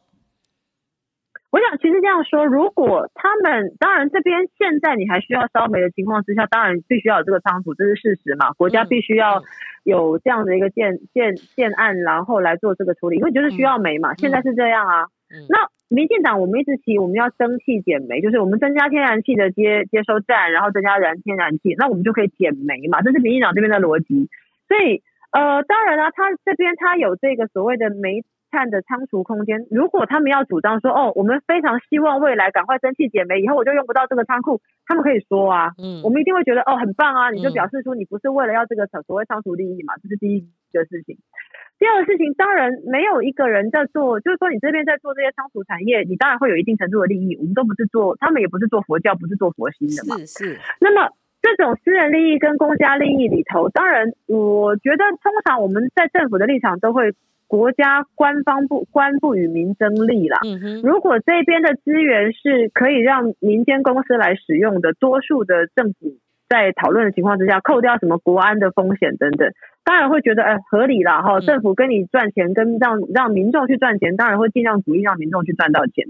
[1.50, 8.52] 我想，其实这样说，如果他们当然这边现在你还需要烧煤的情况之下，当然必须要有这个仓储，这是事实嘛。
[8.52, 9.42] 国家必须要
[9.82, 14.14] 有这样的一个建建建案，然后来做这个处理，因为就是需要煤嘛。
[14.14, 15.06] 现在是这样啊。
[15.48, 24.28] 那民进党我们一直提我们要增气减煤，就是我们增加天然气的接接收站，然后增加燃天然气，那我们就可以减煤嘛，这是民进党这边的逻辑。
[24.68, 28.22] 所以呃，当然了，他这边他有这个所谓的煤。
[28.50, 40.40] 碳的仓储空间，如果他们要主张说，哦，我们非常希望未来赶快蒸汽减煤，以后我就用不到这个仓库，他们可以说啊，嗯，我们一定会觉得，哦，很棒啊，你就表示出你不是为了要这个所谓仓储利益嘛，这是第一
[40.72, 41.16] 个事情。
[41.78, 47.36] 第二个事情，当然没有一个人在做，就是说你这边在做这些仓储产业，你当然会有一定程度的利益。
[47.36, 50.58] 我们都不是做，他们也不是做佛教，不是做佛心的嘛，是是。
[50.78, 57.14] 那么这种私人利益跟公家利益里头，当然我觉得通常我们在政府的立场都会。
[57.50, 60.38] 国家官方不官不与民争利啦。
[60.84, 66.14] 如果这边的资源是可以让民间公司来使用的，多数的政府
[66.48, 69.50] 在讨论的情况之下，扣掉什么国安的风险等等，
[69.84, 71.40] 当然会觉得哎合理啦哈。
[71.40, 76.06] 政府跟你赚钱，跟让让民众去赚钱，当然会尽量鼓励让民众去赚到钱。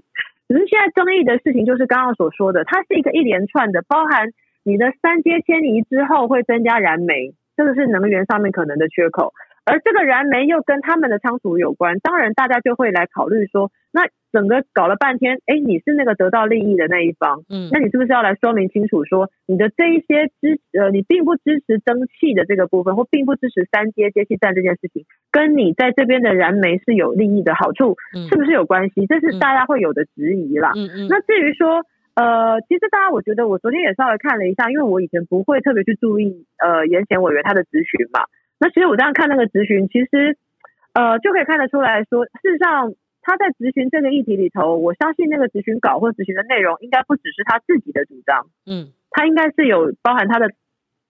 [0.47, 4.29] 只是现在争议的事情就是刚刚所说的，它是一个一连串的，包含
[4.63, 9.33] 你的三阶迁移之后会增加燃煤，这个是能源上面可能的缺口。
[9.65, 14.03] 而这个燃煤又跟他们的仓储有关，当然大家就会来考虑说，那
[14.33, 27.97] 整个搞了半天，哎，你是那个得到利益的那一方，嗯，那你是不是要来说明清楚，说你的这一些支呃，你并不支持蒸汽的这个部分，或并不支持三阶接气站这件事情，跟你在这边的燃煤是有利益的好处，
[28.31, 29.07] 是不是有关系？
[29.07, 30.73] 这是大家会有的质疑啦。
[30.75, 31.09] 嗯嗯。
[31.09, 31.85] 那至于说，
[32.15, 38.25] 呃，其实大家我觉得我昨天也稍微看了一下，因为我以前不会特别去注意呃，严贤委员他的咨询嘛。
[38.61, 40.37] 那其实我这样看那个咨询，其实，
[40.93, 50.51] 呃，就可以看得出来说，事实上他在咨询这个议题里头，我相信那个咨询稿或咨询的内容，应该不只是他自己的主张，嗯，他应该是有包含他的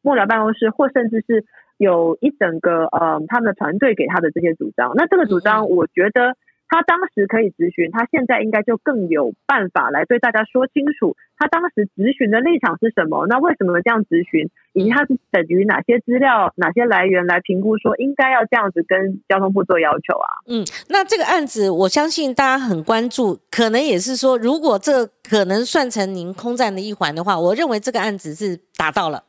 [0.00, 1.44] 幕僚办公室，或甚至是
[1.76, 4.92] 有一整个呃他们的团队给他的这些主张。
[4.94, 6.36] 那这个主张，我觉得。
[6.70, 13.26] 他当时可以咨询，他现在应该就更有办法来对大家说清楚，他当时咨询的立场是什么？
[13.26, 14.48] 那为什么这样咨询？
[14.72, 20.28] 以及他是等于哪些资料、哪些来源来评估说应该要这样子跟交通部做要求啊？
[20.46, 29.24] 嗯，那这个案子我相信大家很关注，可能也是说，如果这可能算成您空战的一环的话，我认为这个案子是达到了。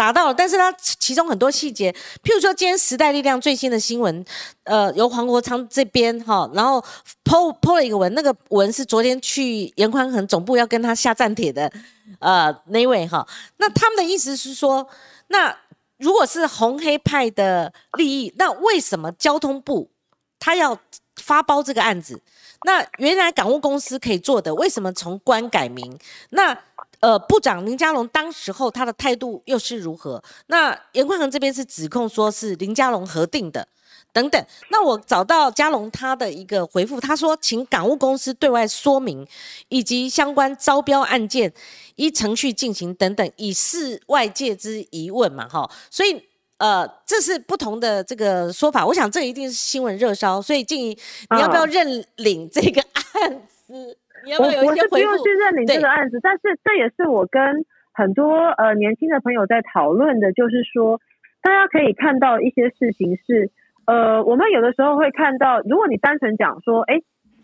[0.00, 1.92] 达到了，但是它其中很多细节，
[2.22, 4.24] 譬如说今天时代力量最新的新闻，
[4.64, 6.82] 呃，由黄国昌这边哈，然后
[7.22, 11.70] 剖剖了一个文，那个文是昨天去严宽恒总部要跟他下战帖的，
[12.18, 13.28] 呃，那位哈，
[13.58, 14.88] 那他们的意思是说，
[15.28, 15.54] 那
[15.98, 19.90] 如果是红黑派的利益，那为什么交通部
[20.38, 20.78] 他要
[21.16, 22.18] 发包这个案子？
[22.64, 25.98] 那原来港务公司可以做的，为什么从官改名？
[26.30, 26.56] 那
[27.00, 30.22] 呃，部长林佳龙当时候他的态度又是如何？
[30.48, 33.66] 那严宽恒这边是指控说是林佳龙核定的，
[34.12, 34.46] 等等。
[34.68, 39.26] 那我找到佳龙他的一个回复，他说请港务公司对外说明，
[39.70, 41.50] 以及相关招标案件
[41.96, 45.70] 依程序进行等等，以示外界之疑问嘛，哈。
[45.90, 46.22] 所以
[46.58, 48.84] 呃，这是不同的这个说法。
[48.84, 50.88] 我想这一定是新闻热烧，所以静怡，
[51.30, 52.82] 你要不要认领这个
[53.14, 53.96] 案子？
[54.38, 55.80] 我我是不用去认领这？
[55.80, 61.00] 个案子，但是这也是我跟很多呃年轻的朋友在讨论的，就是说
[61.42, 63.50] 大家可以看到一些事情是
[63.86, 67.00] 呃，我们有的时候会看到，如果你单纯讲说，哎，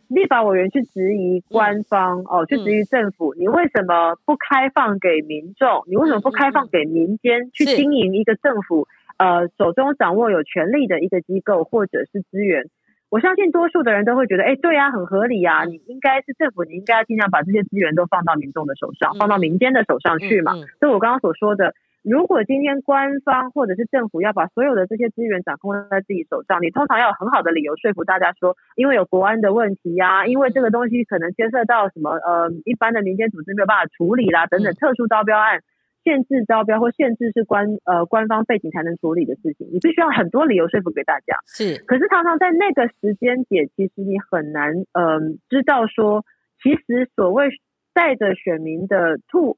[0.08, 5.82] 立法委员去质疑官方哦，去质疑政府，你为什么不开放给民众？
[5.88, 8.86] 你为什么不开放给民间去经营一个政府
[9.18, 12.66] 呃手中掌握有权力的一个机构或者是资源？
[13.08, 15.64] 我相信多数的人都会觉得，哎，对呀，很合理呀。
[15.64, 20.54] 你应该是政府，你应该要尽量把这些资源都放到民众的手上，放到民间的手上去嘛。
[20.80, 35.60] 所以我刚刚所说的，如果今天官方或者是政府要把所有的这些资源掌控在自己手上，你通常要有很好的理由说服大家说，因为有国安的问题呀，因为这个东西可能牵涉到什么呃一般的民间组织没有办法处理啦，等等特殊招标案。
[36.06, 41.34] 限制招标或限制是官呃官方背景才能处理的事情，你必须要很多理由说服给大家。
[41.46, 46.24] 是，可是常常在那个时间点，其实你很难嗯知道说，
[46.62, 47.48] 其实所谓
[47.92, 49.56] 带着选民的托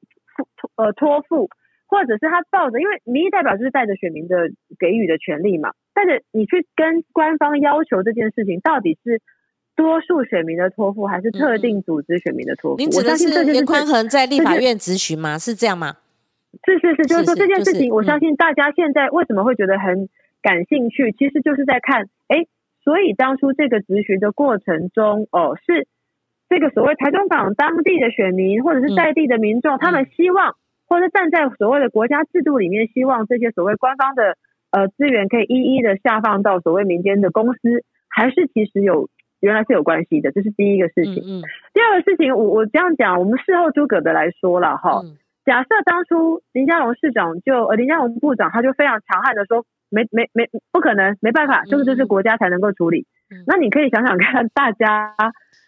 [0.57, 1.49] 托呃托付，
[1.85, 9.21] 或者是他抱着，因为民意代表就是带着选民的给予的权利嘛，带着你去跟官方要求这件事情，到底是
[9.75, 12.77] 多数选民的托付，还是特定组织选民的托付？
[12.77, 15.37] 您指的是严宽恒在立法院咨询吗？
[15.37, 15.97] 是这样吗？
[16.65, 20.09] 是是是，就是说这件事情，我相信大家现在为什么会觉得很
[20.41, 22.47] 感兴趣，其实就是在看，哎，
[22.83, 25.87] 所以当初这个咨询的过程中，哦，是
[26.49, 30.55] 这个所谓台中港当地的选民或者是在地的民众，他们希望，
[30.87, 34.35] 或者站在所谓的国家制度里面，希望这些所谓官方的
[34.71, 39.07] 呃资源可以一一的下放到所谓民间的公司，还是其实有
[39.39, 41.23] 原来是有关系的，这是第一个事情。
[41.25, 41.43] 嗯。
[41.73, 45.03] 第二个事情，我我这样讲，我们事后诸葛的来说了哈。
[45.49, 53.07] 假设当初林佳龙市长就呃林佳龙部长他就非常强悍的说，没没没不可能，没办法，这个就是国家才能够处理。
[53.47, 55.15] 那你可以想想看，大家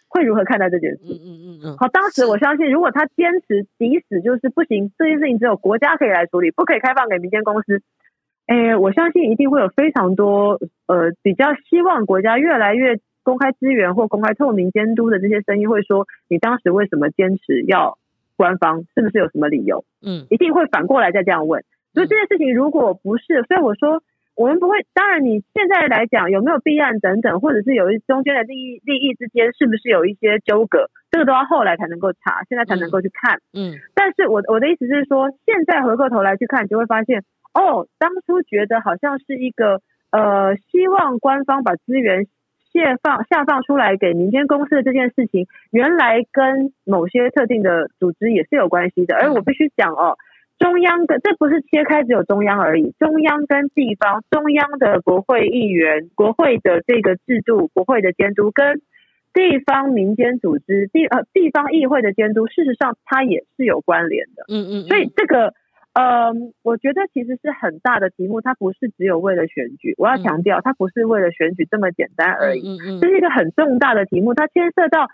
[0.06, 1.02] 会如何看待这件事？
[1.02, 1.76] 嗯嗯嗯嗯。
[1.78, 7.82] 好，当时我相信，如果他坚持抵死，就是不行，这件事情只有国家可以来处理，不可以开放给民间公司。
[8.46, 17.98] 哎，我相信一定会有非常多呃比较希望国家越来越公开资源或公开透明监督的这些声音，会说你当时为什么坚持要
[18.36, 18.84] 官方？
[18.94, 19.84] 是不是有什么理由？
[20.04, 21.64] 嗯，一定会反过来再这样问。
[21.94, 24.02] 所以这件事情如果不是，所以我说
[24.34, 24.84] 我们不会。
[24.94, 33.40] 当然，你现在来讲有没有弊案等等，或者是有一中间的利益利益之间是不是有一些纠葛，这个都要后来才能够查，现在才能够去看。
[33.52, 37.24] 嗯，但是我我的意思是说，现在回过头来去看，就会发现。
[37.52, 42.24] 哦，当初觉得好像是一个呃，希望官方把资源
[42.80, 49.16] 下放下放出来给民间公司的这件事情，原来跟某些特定的组织也是有关系的。
[49.16, 50.16] 而我必须讲哦，
[50.58, 58.80] 中央的这不是切开只有中央而已，中央跟地方，中央的国会议员、国会的这个制度、国会的监督，跟
[59.32, 64.44] 地方民间组织、地呃地方议会的监督，事实上它也是有关联的。
[64.48, 65.54] 嗯嗯，所以这个。
[65.94, 69.94] 嗯，我觉得其实是很大的题目，它不是只有为了选举。
[69.98, 72.78] 我要强调，它不是为了选举这么简单而已。
[72.80, 75.08] 嗯嗯，这是一个很重大的题目，它牵涉到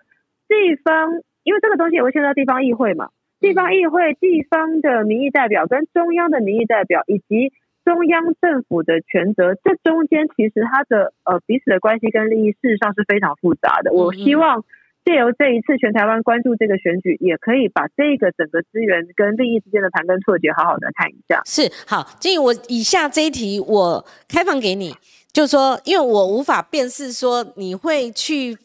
[0.46, 3.08] 地方，因为这个东西也会牵涉到地方议会嘛，
[3.40, 7.52] 地方议会、地方的民意代表跟中央的民意代表，以及
[7.84, 13.92] 中央政府的权责，这中间其实它的呃彼此的关系跟利益，事实上是非常复杂的。
[13.92, 14.64] 我希望。
[15.04, 21.40] 借由这一次全台湾关注这个选举，也可以把这个整个资源跟利益之间的盘根错节好好的看一下。
[21.46, 24.94] 是好，金宇，我以下这一题我开放给你，
[25.32, 28.58] 就是说，因为我无法辨识说你会去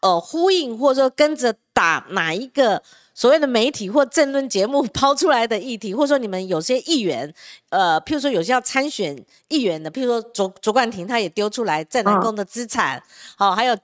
[0.00, 2.82] 呃呼应或者说跟着打哪一个
[3.14, 7.32] 所谓的媒体或政论节目抛出来的议题，或者说你们有些议员，
[7.70, 9.16] 呃，譬如说有些要参选
[9.50, 13.00] 议员的，譬如说卓卓冠廷他也丢出来郑南宫的资产，
[13.36, 13.76] 好，还有。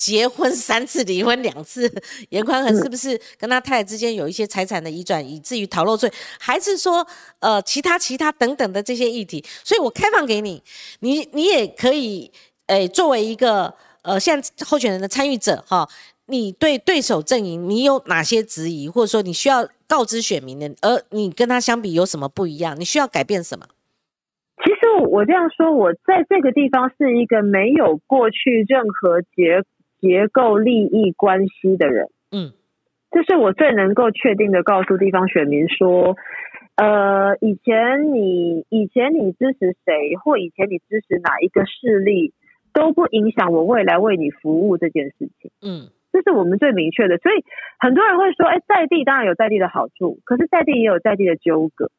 [0.00, 1.86] 结婚三次，离婚两次，
[2.30, 7.06] 严宽恒是不是跟他太太之间有一些财产的移转，以至于逃漏税，还是说
[7.40, 9.44] 呃其他其他等等的这些议题？
[9.62, 10.62] 所以我开放给你，
[11.00, 12.32] 你你也可以
[12.68, 15.86] 诶作为一个呃现在候选人的参与者哈，
[16.26, 22.74] 你对对手阵营你有哪些质疑，或者说你需要告知选民的，而你跟他相比有什么不一样？
[22.80, 23.66] 你需要改变什么？
[24.64, 29.62] 其实我这样说，我在这个地方是一个没有过去任何结。
[30.00, 32.52] 结构利益关系的人，嗯，
[33.10, 36.16] 这是我最能够确定的告诉地方选民说，
[36.76, 42.32] 呃，以前你以前你支持谁，或以前你支持哪一个势力，
[42.72, 47.18] 都不影响我未来为你服务这件事情，嗯，这是我们最明确的。
[47.18, 47.44] 所以
[47.78, 51.90] 很多人会说，哎，在地当然有在地的好处，可是在地也有在地的纠葛，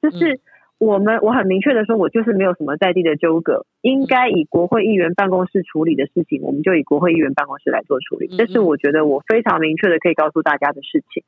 [0.00, 0.40] 就是。
[0.82, 8.26] 我们我很明确的说，我就是没有什么在地的纠葛，应该以国会议员办公室处理的事情，我们就以国会议员办公室来做处理。
[8.36, 11.22] 这是我觉得我非常明确的可以告诉大家的事情。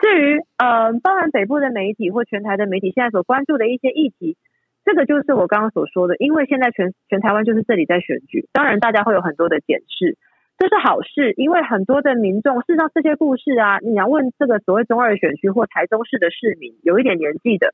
[0.00, 4.36] 至于呃，当然北部的媒体或全台的媒体现在所关注的一些议题，
[4.84, 10.18] 这个就是我刚刚所说的，因为现在全全台湾就是这里在选举，当然大家会有很多的检视，
[10.58, 17.72] 这是好事，因为很多的民众事实上这些故事啊，你要问这个所谓中二选区或台中市的市民，有一点年纪的。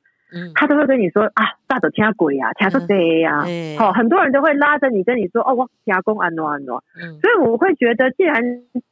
[0.54, 3.44] 他都会跟你说啊，大走听鬼呀，听说这呀，
[3.78, 6.82] 好，很多人都会拉着你跟你说哦，我加工安诺安诺，
[7.20, 8.42] 所以我会觉得，既然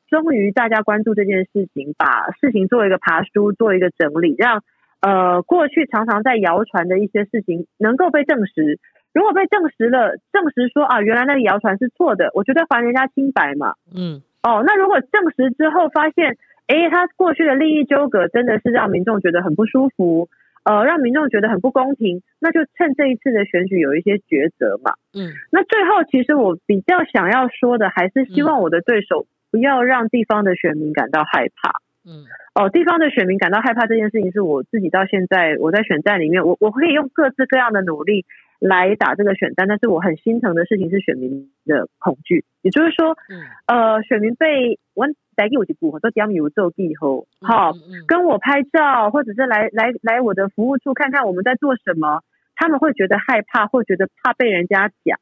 [0.08, 4.62] 终于大家关注这件事情，把事情做一个爬书，做一个整理，让
[5.00, 8.78] 呃过去常常在谣传的一些事情能够被证实。
[9.12, 13.74] 如果被证实了，证实说啊，原来那个谣传是错的，我觉得还人家清白嘛。
[13.92, 16.36] 嗯，哦，那如果证实之后发现，
[16.68, 20.28] 哎，他过去的利益纠葛真的是让民众觉得很不舒服。
[20.64, 24.92] 呃，让民众觉得很不公平，那就趁这一次的选举有一些抉择嘛。
[25.14, 31.72] 嗯，那最后其实我比较想要说的，还是希望我的对手不要让地方的选民感到害怕。
[32.04, 38.24] 嗯，哦，地方的选民感到害怕这件事情，是我自己到现在我在选战里面，我我可以用各式各样的努力
[38.60, 43.16] 来打这个选战，但是我很心疼的事情是选民的恐惧，也就是说，
[43.66, 45.08] 呃，选民被我。
[45.36, 47.72] 来给我去补，说讲有做地后，好，
[48.06, 52.22] 跟我拍照，或者是来来来我的服务处看看我们在做什么，
[52.56, 55.18] 他们会觉得害怕，会觉得怕被人家讲。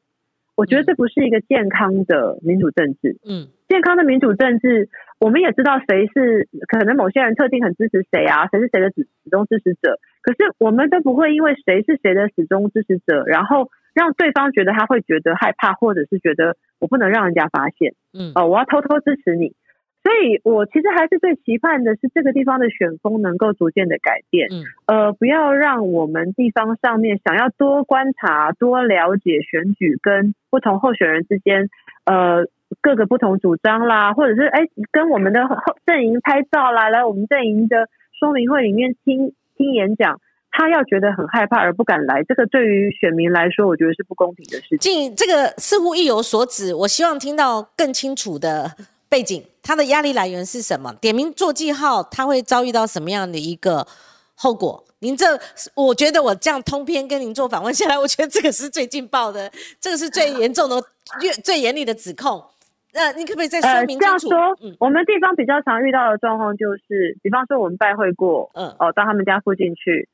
[0.55, 3.15] 我觉得这不是一个健康的民主政治。
[3.23, 4.89] 嗯，健康的民主政治，
[5.21, 10.01] 我们也知道谁是可能某些人特定很支持谁啊，谁是谁的始始终支持者。
[10.21, 19.53] 可是我们都不会因为谁是谁的始终支持者，然后让对方觉得他会觉得害怕，或者是觉得我不能让人家发现，嗯，哦，我要偷偷支持你。
[20.01, 31.69] 所以我其实还是最期盼的是这个地方的选风能够逐渐的改变，嗯，呃，不要让我们地方上面想要多观察、多了解选举跟不同候选人之间，
[32.05, 32.47] 呃，
[32.81, 34.61] 各个不同主张啦，或者是哎
[34.91, 35.41] 跟我们的
[35.85, 40.19] 阵营拍照啦，来我们阵营的说明会里面听听演讲。
[40.51, 45.15] 他要觉得很害怕而不敢来，这个对于选民来说，我觉得是不公平的事情。
[45.15, 48.75] 这个似乎意有所指，我希望听到更清楚的
[49.07, 50.91] 背景，他的压力来源是什么？
[50.99, 53.85] 点名做记号，他会遭遇到什么样的一个
[54.33, 54.83] 后果？
[55.01, 55.39] 您这，
[55.75, 59.49] 我觉得我这样通篇跟您做访问下来，我觉得这个是最劲爆的，
[59.79, 60.83] 这个是最严重的、
[61.43, 62.43] 最严厉的指控。
[62.93, 63.99] 那你可不可以再说明清楚？
[63.99, 70.07] 这样说，我们地方比较常遇到的状况就是，比方说我们拜会过，嗯，哦，到他们家附近去。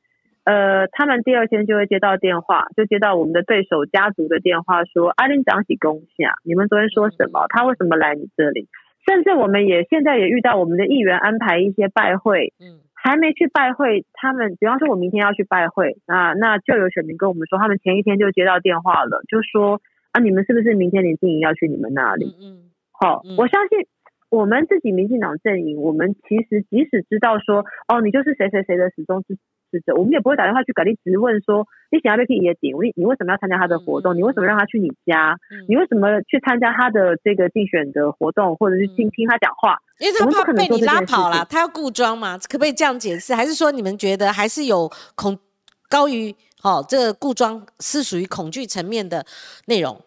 [0.44, 6.34] 呃，他们第二天就会接到电话，就接到我们的对手家族的电话，说阿林长喜恭喜啊！
[6.44, 7.46] 你们昨天说什么？
[7.48, 8.68] 他为什么来你这里？
[9.08, 19.80] 甚至我们也现在也遇到我们的议员安排一些拜会，嗯，还没去拜会，他们比方说我明天要去拜会啊，那就有选民跟我们说，他们前一天就接到电话了，就说
[20.12, 22.26] 啊，你们是不是明天林静怡要去你们那里？
[22.40, 22.65] 嗯，
[22.98, 23.86] 好，我相信
[24.30, 29.38] 我们自己民进党阵营，我们其实即使知道说，哦，你就是谁谁谁的始终是。
[29.72, 34.16] 是者，我们也不会打电话去改你直问说你想要被 P 也顶，你你为什么要参加他的活动？
[34.16, 35.36] 你为什么让他去你家？
[35.68, 39.76] 你为什么去参加他的这个竞选的活动，或者是听听他讲话？
[39.98, 42.38] 因为他怕被你拉跑了，他要固装嘛？
[42.48, 43.34] 可不可以这样解释？
[43.34, 45.36] 还是说你们觉得还是有恐
[45.90, 46.32] 高于
[46.62, 49.26] 哦这个固装是属于恐惧层面的
[49.66, 50.00] 内容？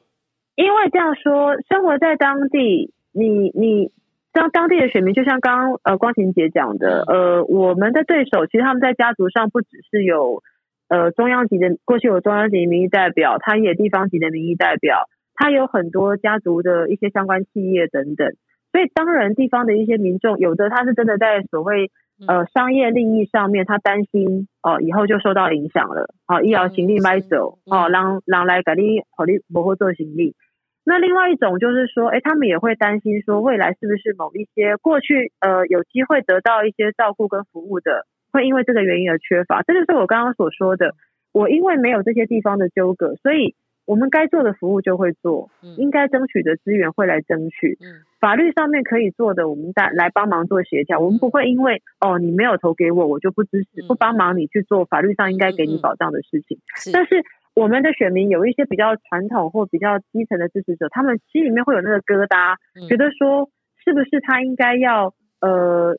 [0.60, 3.92] 因为这样说，生活在当地，你你。
[4.32, 10.44] 当当地的选民，就像刚刚呃光晴姐讲的，呃，我们的对手其实他们在家族上不只是有
[10.88, 18.32] 呃中央级的，过去有中央级民意代表，他也地方级的民意代表，他有很多家族的一些相关企业等等，
[18.72, 21.90] 所以当然地方的一些民众，有的他是真的在所谓
[22.28, 30.36] 呃商业利益上面，他担心哦以后就受到影响了，哦医疗行李买走，哦让让来给你好你不会做行李。
[30.86, 39.62] 那另外一种就是说，哎，他们也会担心说，未来是不是某一些过去呃有机会得到一些照顾跟服务的，会因为这个原因而缺乏。
[39.62, 40.96] 这就是我刚刚所说的，
[41.32, 43.54] 我因为没有这些地方的纠葛，所以
[43.86, 47.78] 我们该做的服务就会做，应该争取的资源会来争取。
[48.20, 51.00] 法律上面可以做的，我们来来帮忙做协调。
[51.00, 56.58] 我们不会因为哦你没有投给我，我就不支持不帮忙你去做法律上应该给你保障的事情。
[56.92, 57.24] 但是。
[57.60, 62.56] 我们的选民有一些比较传统或比较基层的支持者，他们心里面会有那个疙瘩，
[62.88, 63.50] 觉得说
[63.84, 65.98] 是不是他应该要呃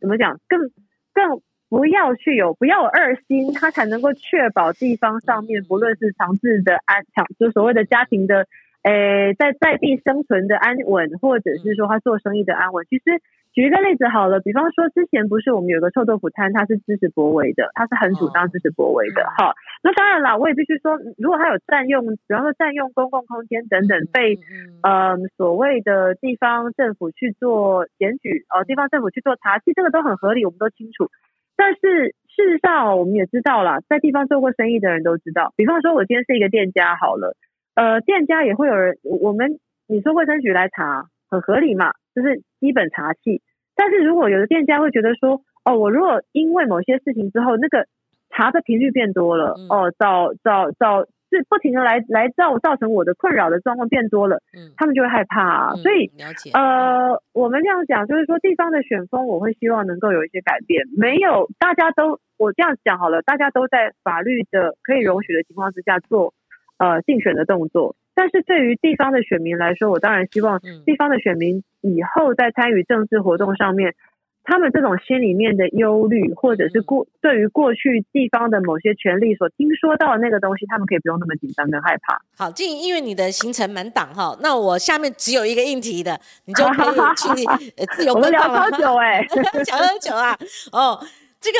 [0.00, 0.70] 怎么讲，更
[1.12, 8.46] 更不要去有不要有二心，他才能够确保地方上面不论是长治的安强，就所谓的家庭的
[8.82, 13.20] 诶在在地生存的安稳，或者是说他做生意的安稳，其实。
[13.52, 19.26] 举一个例子好了，比方说之前不是我们有个臭豆腐摊，它是支持博维的，它是很主张支持博维的。
[19.36, 24.38] 好，那当然啦，我也必须说，如果他有占用，比方说占用公共空间等等，被
[24.82, 31.10] 呃所谓的地方政府去做检举，哦，地方政府去做查，其实这个都很合理，我们都清楚。
[31.56, 37.34] 但是事实上，我们也知道了，在地方做过生意的人都知道，比方说我今天是一个店家好了，
[37.74, 41.90] 呃，店家也会有人，我们你说卫生局来查，很合理嘛。
[42.14, 43.42] 就是基本茶气，
[43.76, 47.86] 但是如果有的店家会觉得说，哦，我如果因为某些事情之后，那个
[48.30, 56.10] 茶的频率变多了，哦，找找找是不停的来来造造成我的困扰的状况变多了，嗯，他们就会害怕，所以
[56.52, 66.34] 呃，我们这样讲就是说，地方的选风，我会希望能够有一些改变，没有大家都我这样讲好了，大家都在法律的可以容许的情况之下做
[66.78, 67.94] 呃竞选的动作。
[68.20, 73.94] 但是对于地方的选民来说，我当然希望地方的选民以后在参与政治活动上面，
[74.44, 82.20] 他们这种心里面的忧虑，或者是过对于过去地方的某些权利所听说到的那个东西，他们可以不用那么紧张跟害怕。
[82.36, 87.46] 好，静，因为你的行程满档哈，那我下面只有一个硬题的，你就可以去
[87.96, 88.60] 自由 奔放了。
[88.66, 89.26] 我们聊多久哎，
[89.64, 90.36] 讲很久啊。
[90.72, 91.00] 哦，
[91.40, 91.58] 这个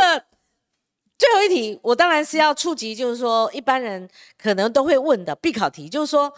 [1.20, 4.08] 最后一题，我当然是要触及，就是说一般人
[4.42, 6.32] 可能都会问的必考题，就是说。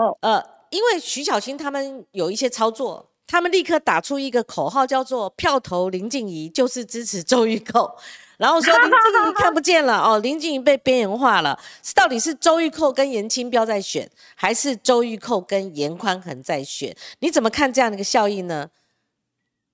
[0.00, 0.40] 哦，呃，
[0.70, 7.92] 因为徐小青他们有一些操作，他们立刻打出一个口号，叫做“票投林静怡就是支持周玉蔻”，
[8.38, 16.96] 然后说林静怡看不见了哦，林静怡被边缘化了，是到底是周玉蔻跟严清标在选，还是周玉蔻跟严宽恒在选？
[17.18, 18.70] 你怎么看这样的一个效应呢？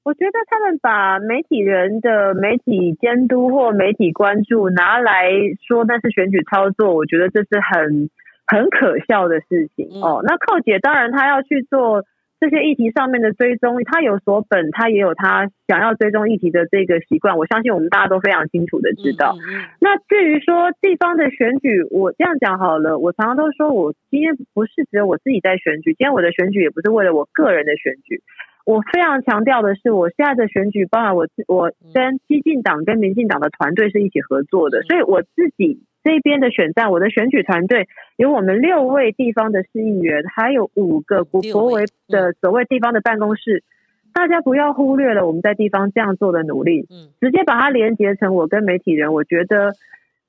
[0.04, 5.30] 我觉得他们把媒体人的媒体监督或媒体关注拿来
[5.66, 8.10] 说那是选举操作，我觉得这是很。
[8.46, 10.20] 很可笑的事情哦。
[10.22, 12.04] 那寇姐当然她要去做。
[12.40, 17.38] 这些议题上面的追踪，她有所本，她也有她想要追踪议题的这个习惯。
[17.38, 19.34] 我相信我们大家都非常清楚的知道。
[19.80, 22.98] 那至于说地方的选举，我这样讲好了。
[22.98, 28.20] 我常常都说我今天不是只有我自己在选举，今天我的选举也不是为了我个人的选举。
[28.64, 35.82] 我非常强调的是，我现在的选举，包含我我跟激进党跟民进党的团队是一起合作的，所以我自己。
[36.06, 37.88] 这边的选战，我的选举团队
[38.18, 43.64] 有我们六位地方的市议员，还有五个国国维的所谓地方的办公室。
[44.12, 49.14] 大家不要忽略了我们在地方这样做的努力，嗯，直接把它连接成我跟媒体人。
[49.14, 49.72] 我觉得，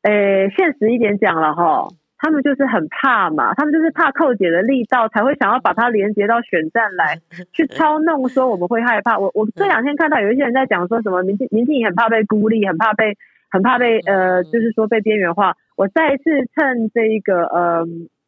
[0.04, 7.20] 诶，现实一点讲了哈，他们就是很怕嘛，他们就是怕扣姐的力道，才会想要把它连接到选战来
[7.54, 9.20] 去操弄，说我们会害怕。
[9.20, 13.18] 我我这两天看到有一些人在讲说什么民进民进也很怕被孤立，很怕被
[13.50, 15.56] 很怕被呃，就是说被边缘化。
[15.76, 16.24] 我再一次
[16.56, 17.86] 趁这一个呃，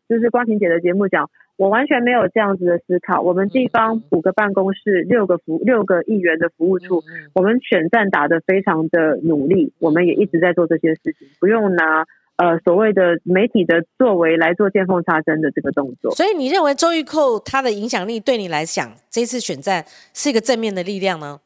[0.09, 3.21] 就是光晴姐的节目讲，我完全没有这样子的思考。
[3.21, 12.05] 我们地方五个办公室，六个服六个议员的服务处，我们选战打得非常的努力，我们也一直在做这些事情，不用拿
[12.37, 16.11] 呃所谓的媒体的作为来做见缝插针的这个动作。
[16.15, 19.83] 所以你认为周玉蔻她的影响力对你来讲，这次选战
[20.13, 21.39] 是一个正面的力量呢？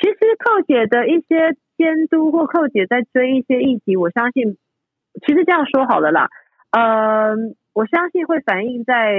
[0.00, 4.56] 其实寇姐的一些监督或寇姐在追一些议题，我相信。
[5.26, 6.28] 其实这样说好了啦，
[6.72, 9.16] 嗯，我相信会反映在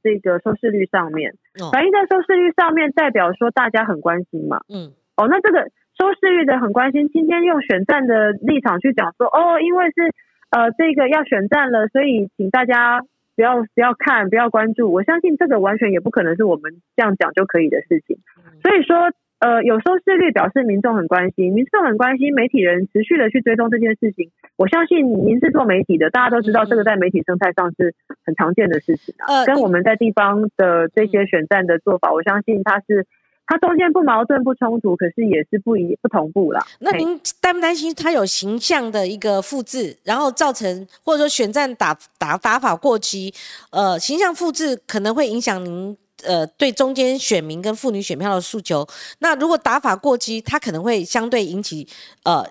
[0.00, 1.34] 这个收视率上面，
[1.72, 5.68] 反映在收视率上面，代表说大家很关心嘛，嗯，哦，那这个
[6.02, 10.10] 收视率的很关心，今天用选战的立场去讲说，哦，因为是
[10.50, 13.02] 呃这个要选战了，所以请大家
[13.36, 18.18] 不要不要看，不要关注，我相信这个完全也不可能是我们这样讲就可以的事情，
[18.62, 19.12] 所以说。
[19.42, 24.30] 呃，有收视率表示民众很关心，民众很关心，媒体人持续的去追踪这件事情。
[24.56, 27.92] 我相信您是做媒体的，大家都知道这个在媒体生态上是
[28.24, 29.44] 很常见的事情啊。
[29.44, 33.04] 跟我们在地方的这些选战的做法，我相信它是
[33.46, 36.64] 它中间不矛盾不冲突，可是也是不一不同步啦。
[36.80, 43.32] 那您担不担心它有形象的一个复制，然后造成或者说选战打打打法过激，
[43.70, 45.96] 呃，形象复制可能会影响您？
[46.24, 48.86] 呃，对中间选民跟妇女选票的诉求，
[49.18, 51.88] 那如果打法过激，他可能会相对引起
[52.22, 52.46] 呃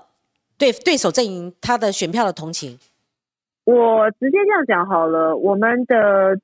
[0.57, 2.77] 对对手阵营他的选票的同情。
[3.63, 5.95] 我直接这样讲好了，我们的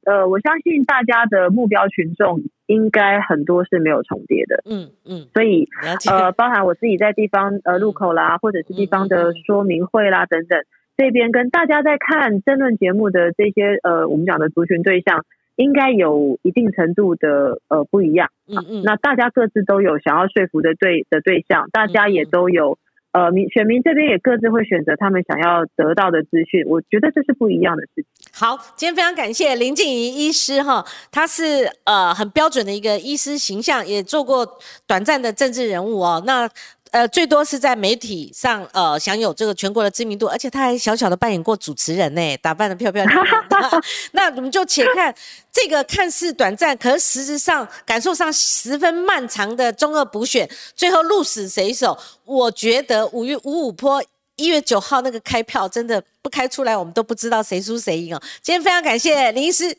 [0.05, 5.67] 呃，我相信大家的目标群众应该很多是没有重叠的，嗯嗯，所以
[6.09, 10.63] 呃，包含我自己在地方呃路口啦，或者是地方的说明会啦等等，
[10.95, 15.25] 这边跟大家在看争论节目的这些呃，我们讲的族群对象。
[15.57, 22.77] 应该有一定程度的呃不一样，嗯嗯，那大家各自都有想要说服的对的对象，大家也都有
[23.11, 28.05] 呃民选民这边也各自会选择他们想要得到的资讯，我觉得这是不一样的事情。
[28.33, 36.49] 好，今天非常感谢林静怡医师哈，他是呃很标准的一个医师形象，也做过短暂的政治人物哦，那。
[36.91, 43.83] 呃，最多是在媒体上，呃，享有这个全国的知名度，而且他还小小的扮演过主持人呢， 打扮的漂漂亮亮。
[44.13, 45.13] 那我们就且看
[45.51, 51.97] 这个看似短暂，可是实质上感受上十分漫长的中二补选，最后鹿死谁手？
[52.25, 54.03] 我觉得五月五五坡
[54.35, 58.21] 一月九号那个开票真的不开出来，我们都不知道谁输谁赢哦。
[58.41, 59.77] 今天非常感谢林医师，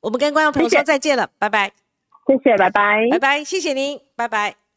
[0.00, 1.72] 我们跟观众朋友说再见了，拜拜。
[2.26, 4.67] 谢谢，拜拜，拜拜，谢谢您，拜拜。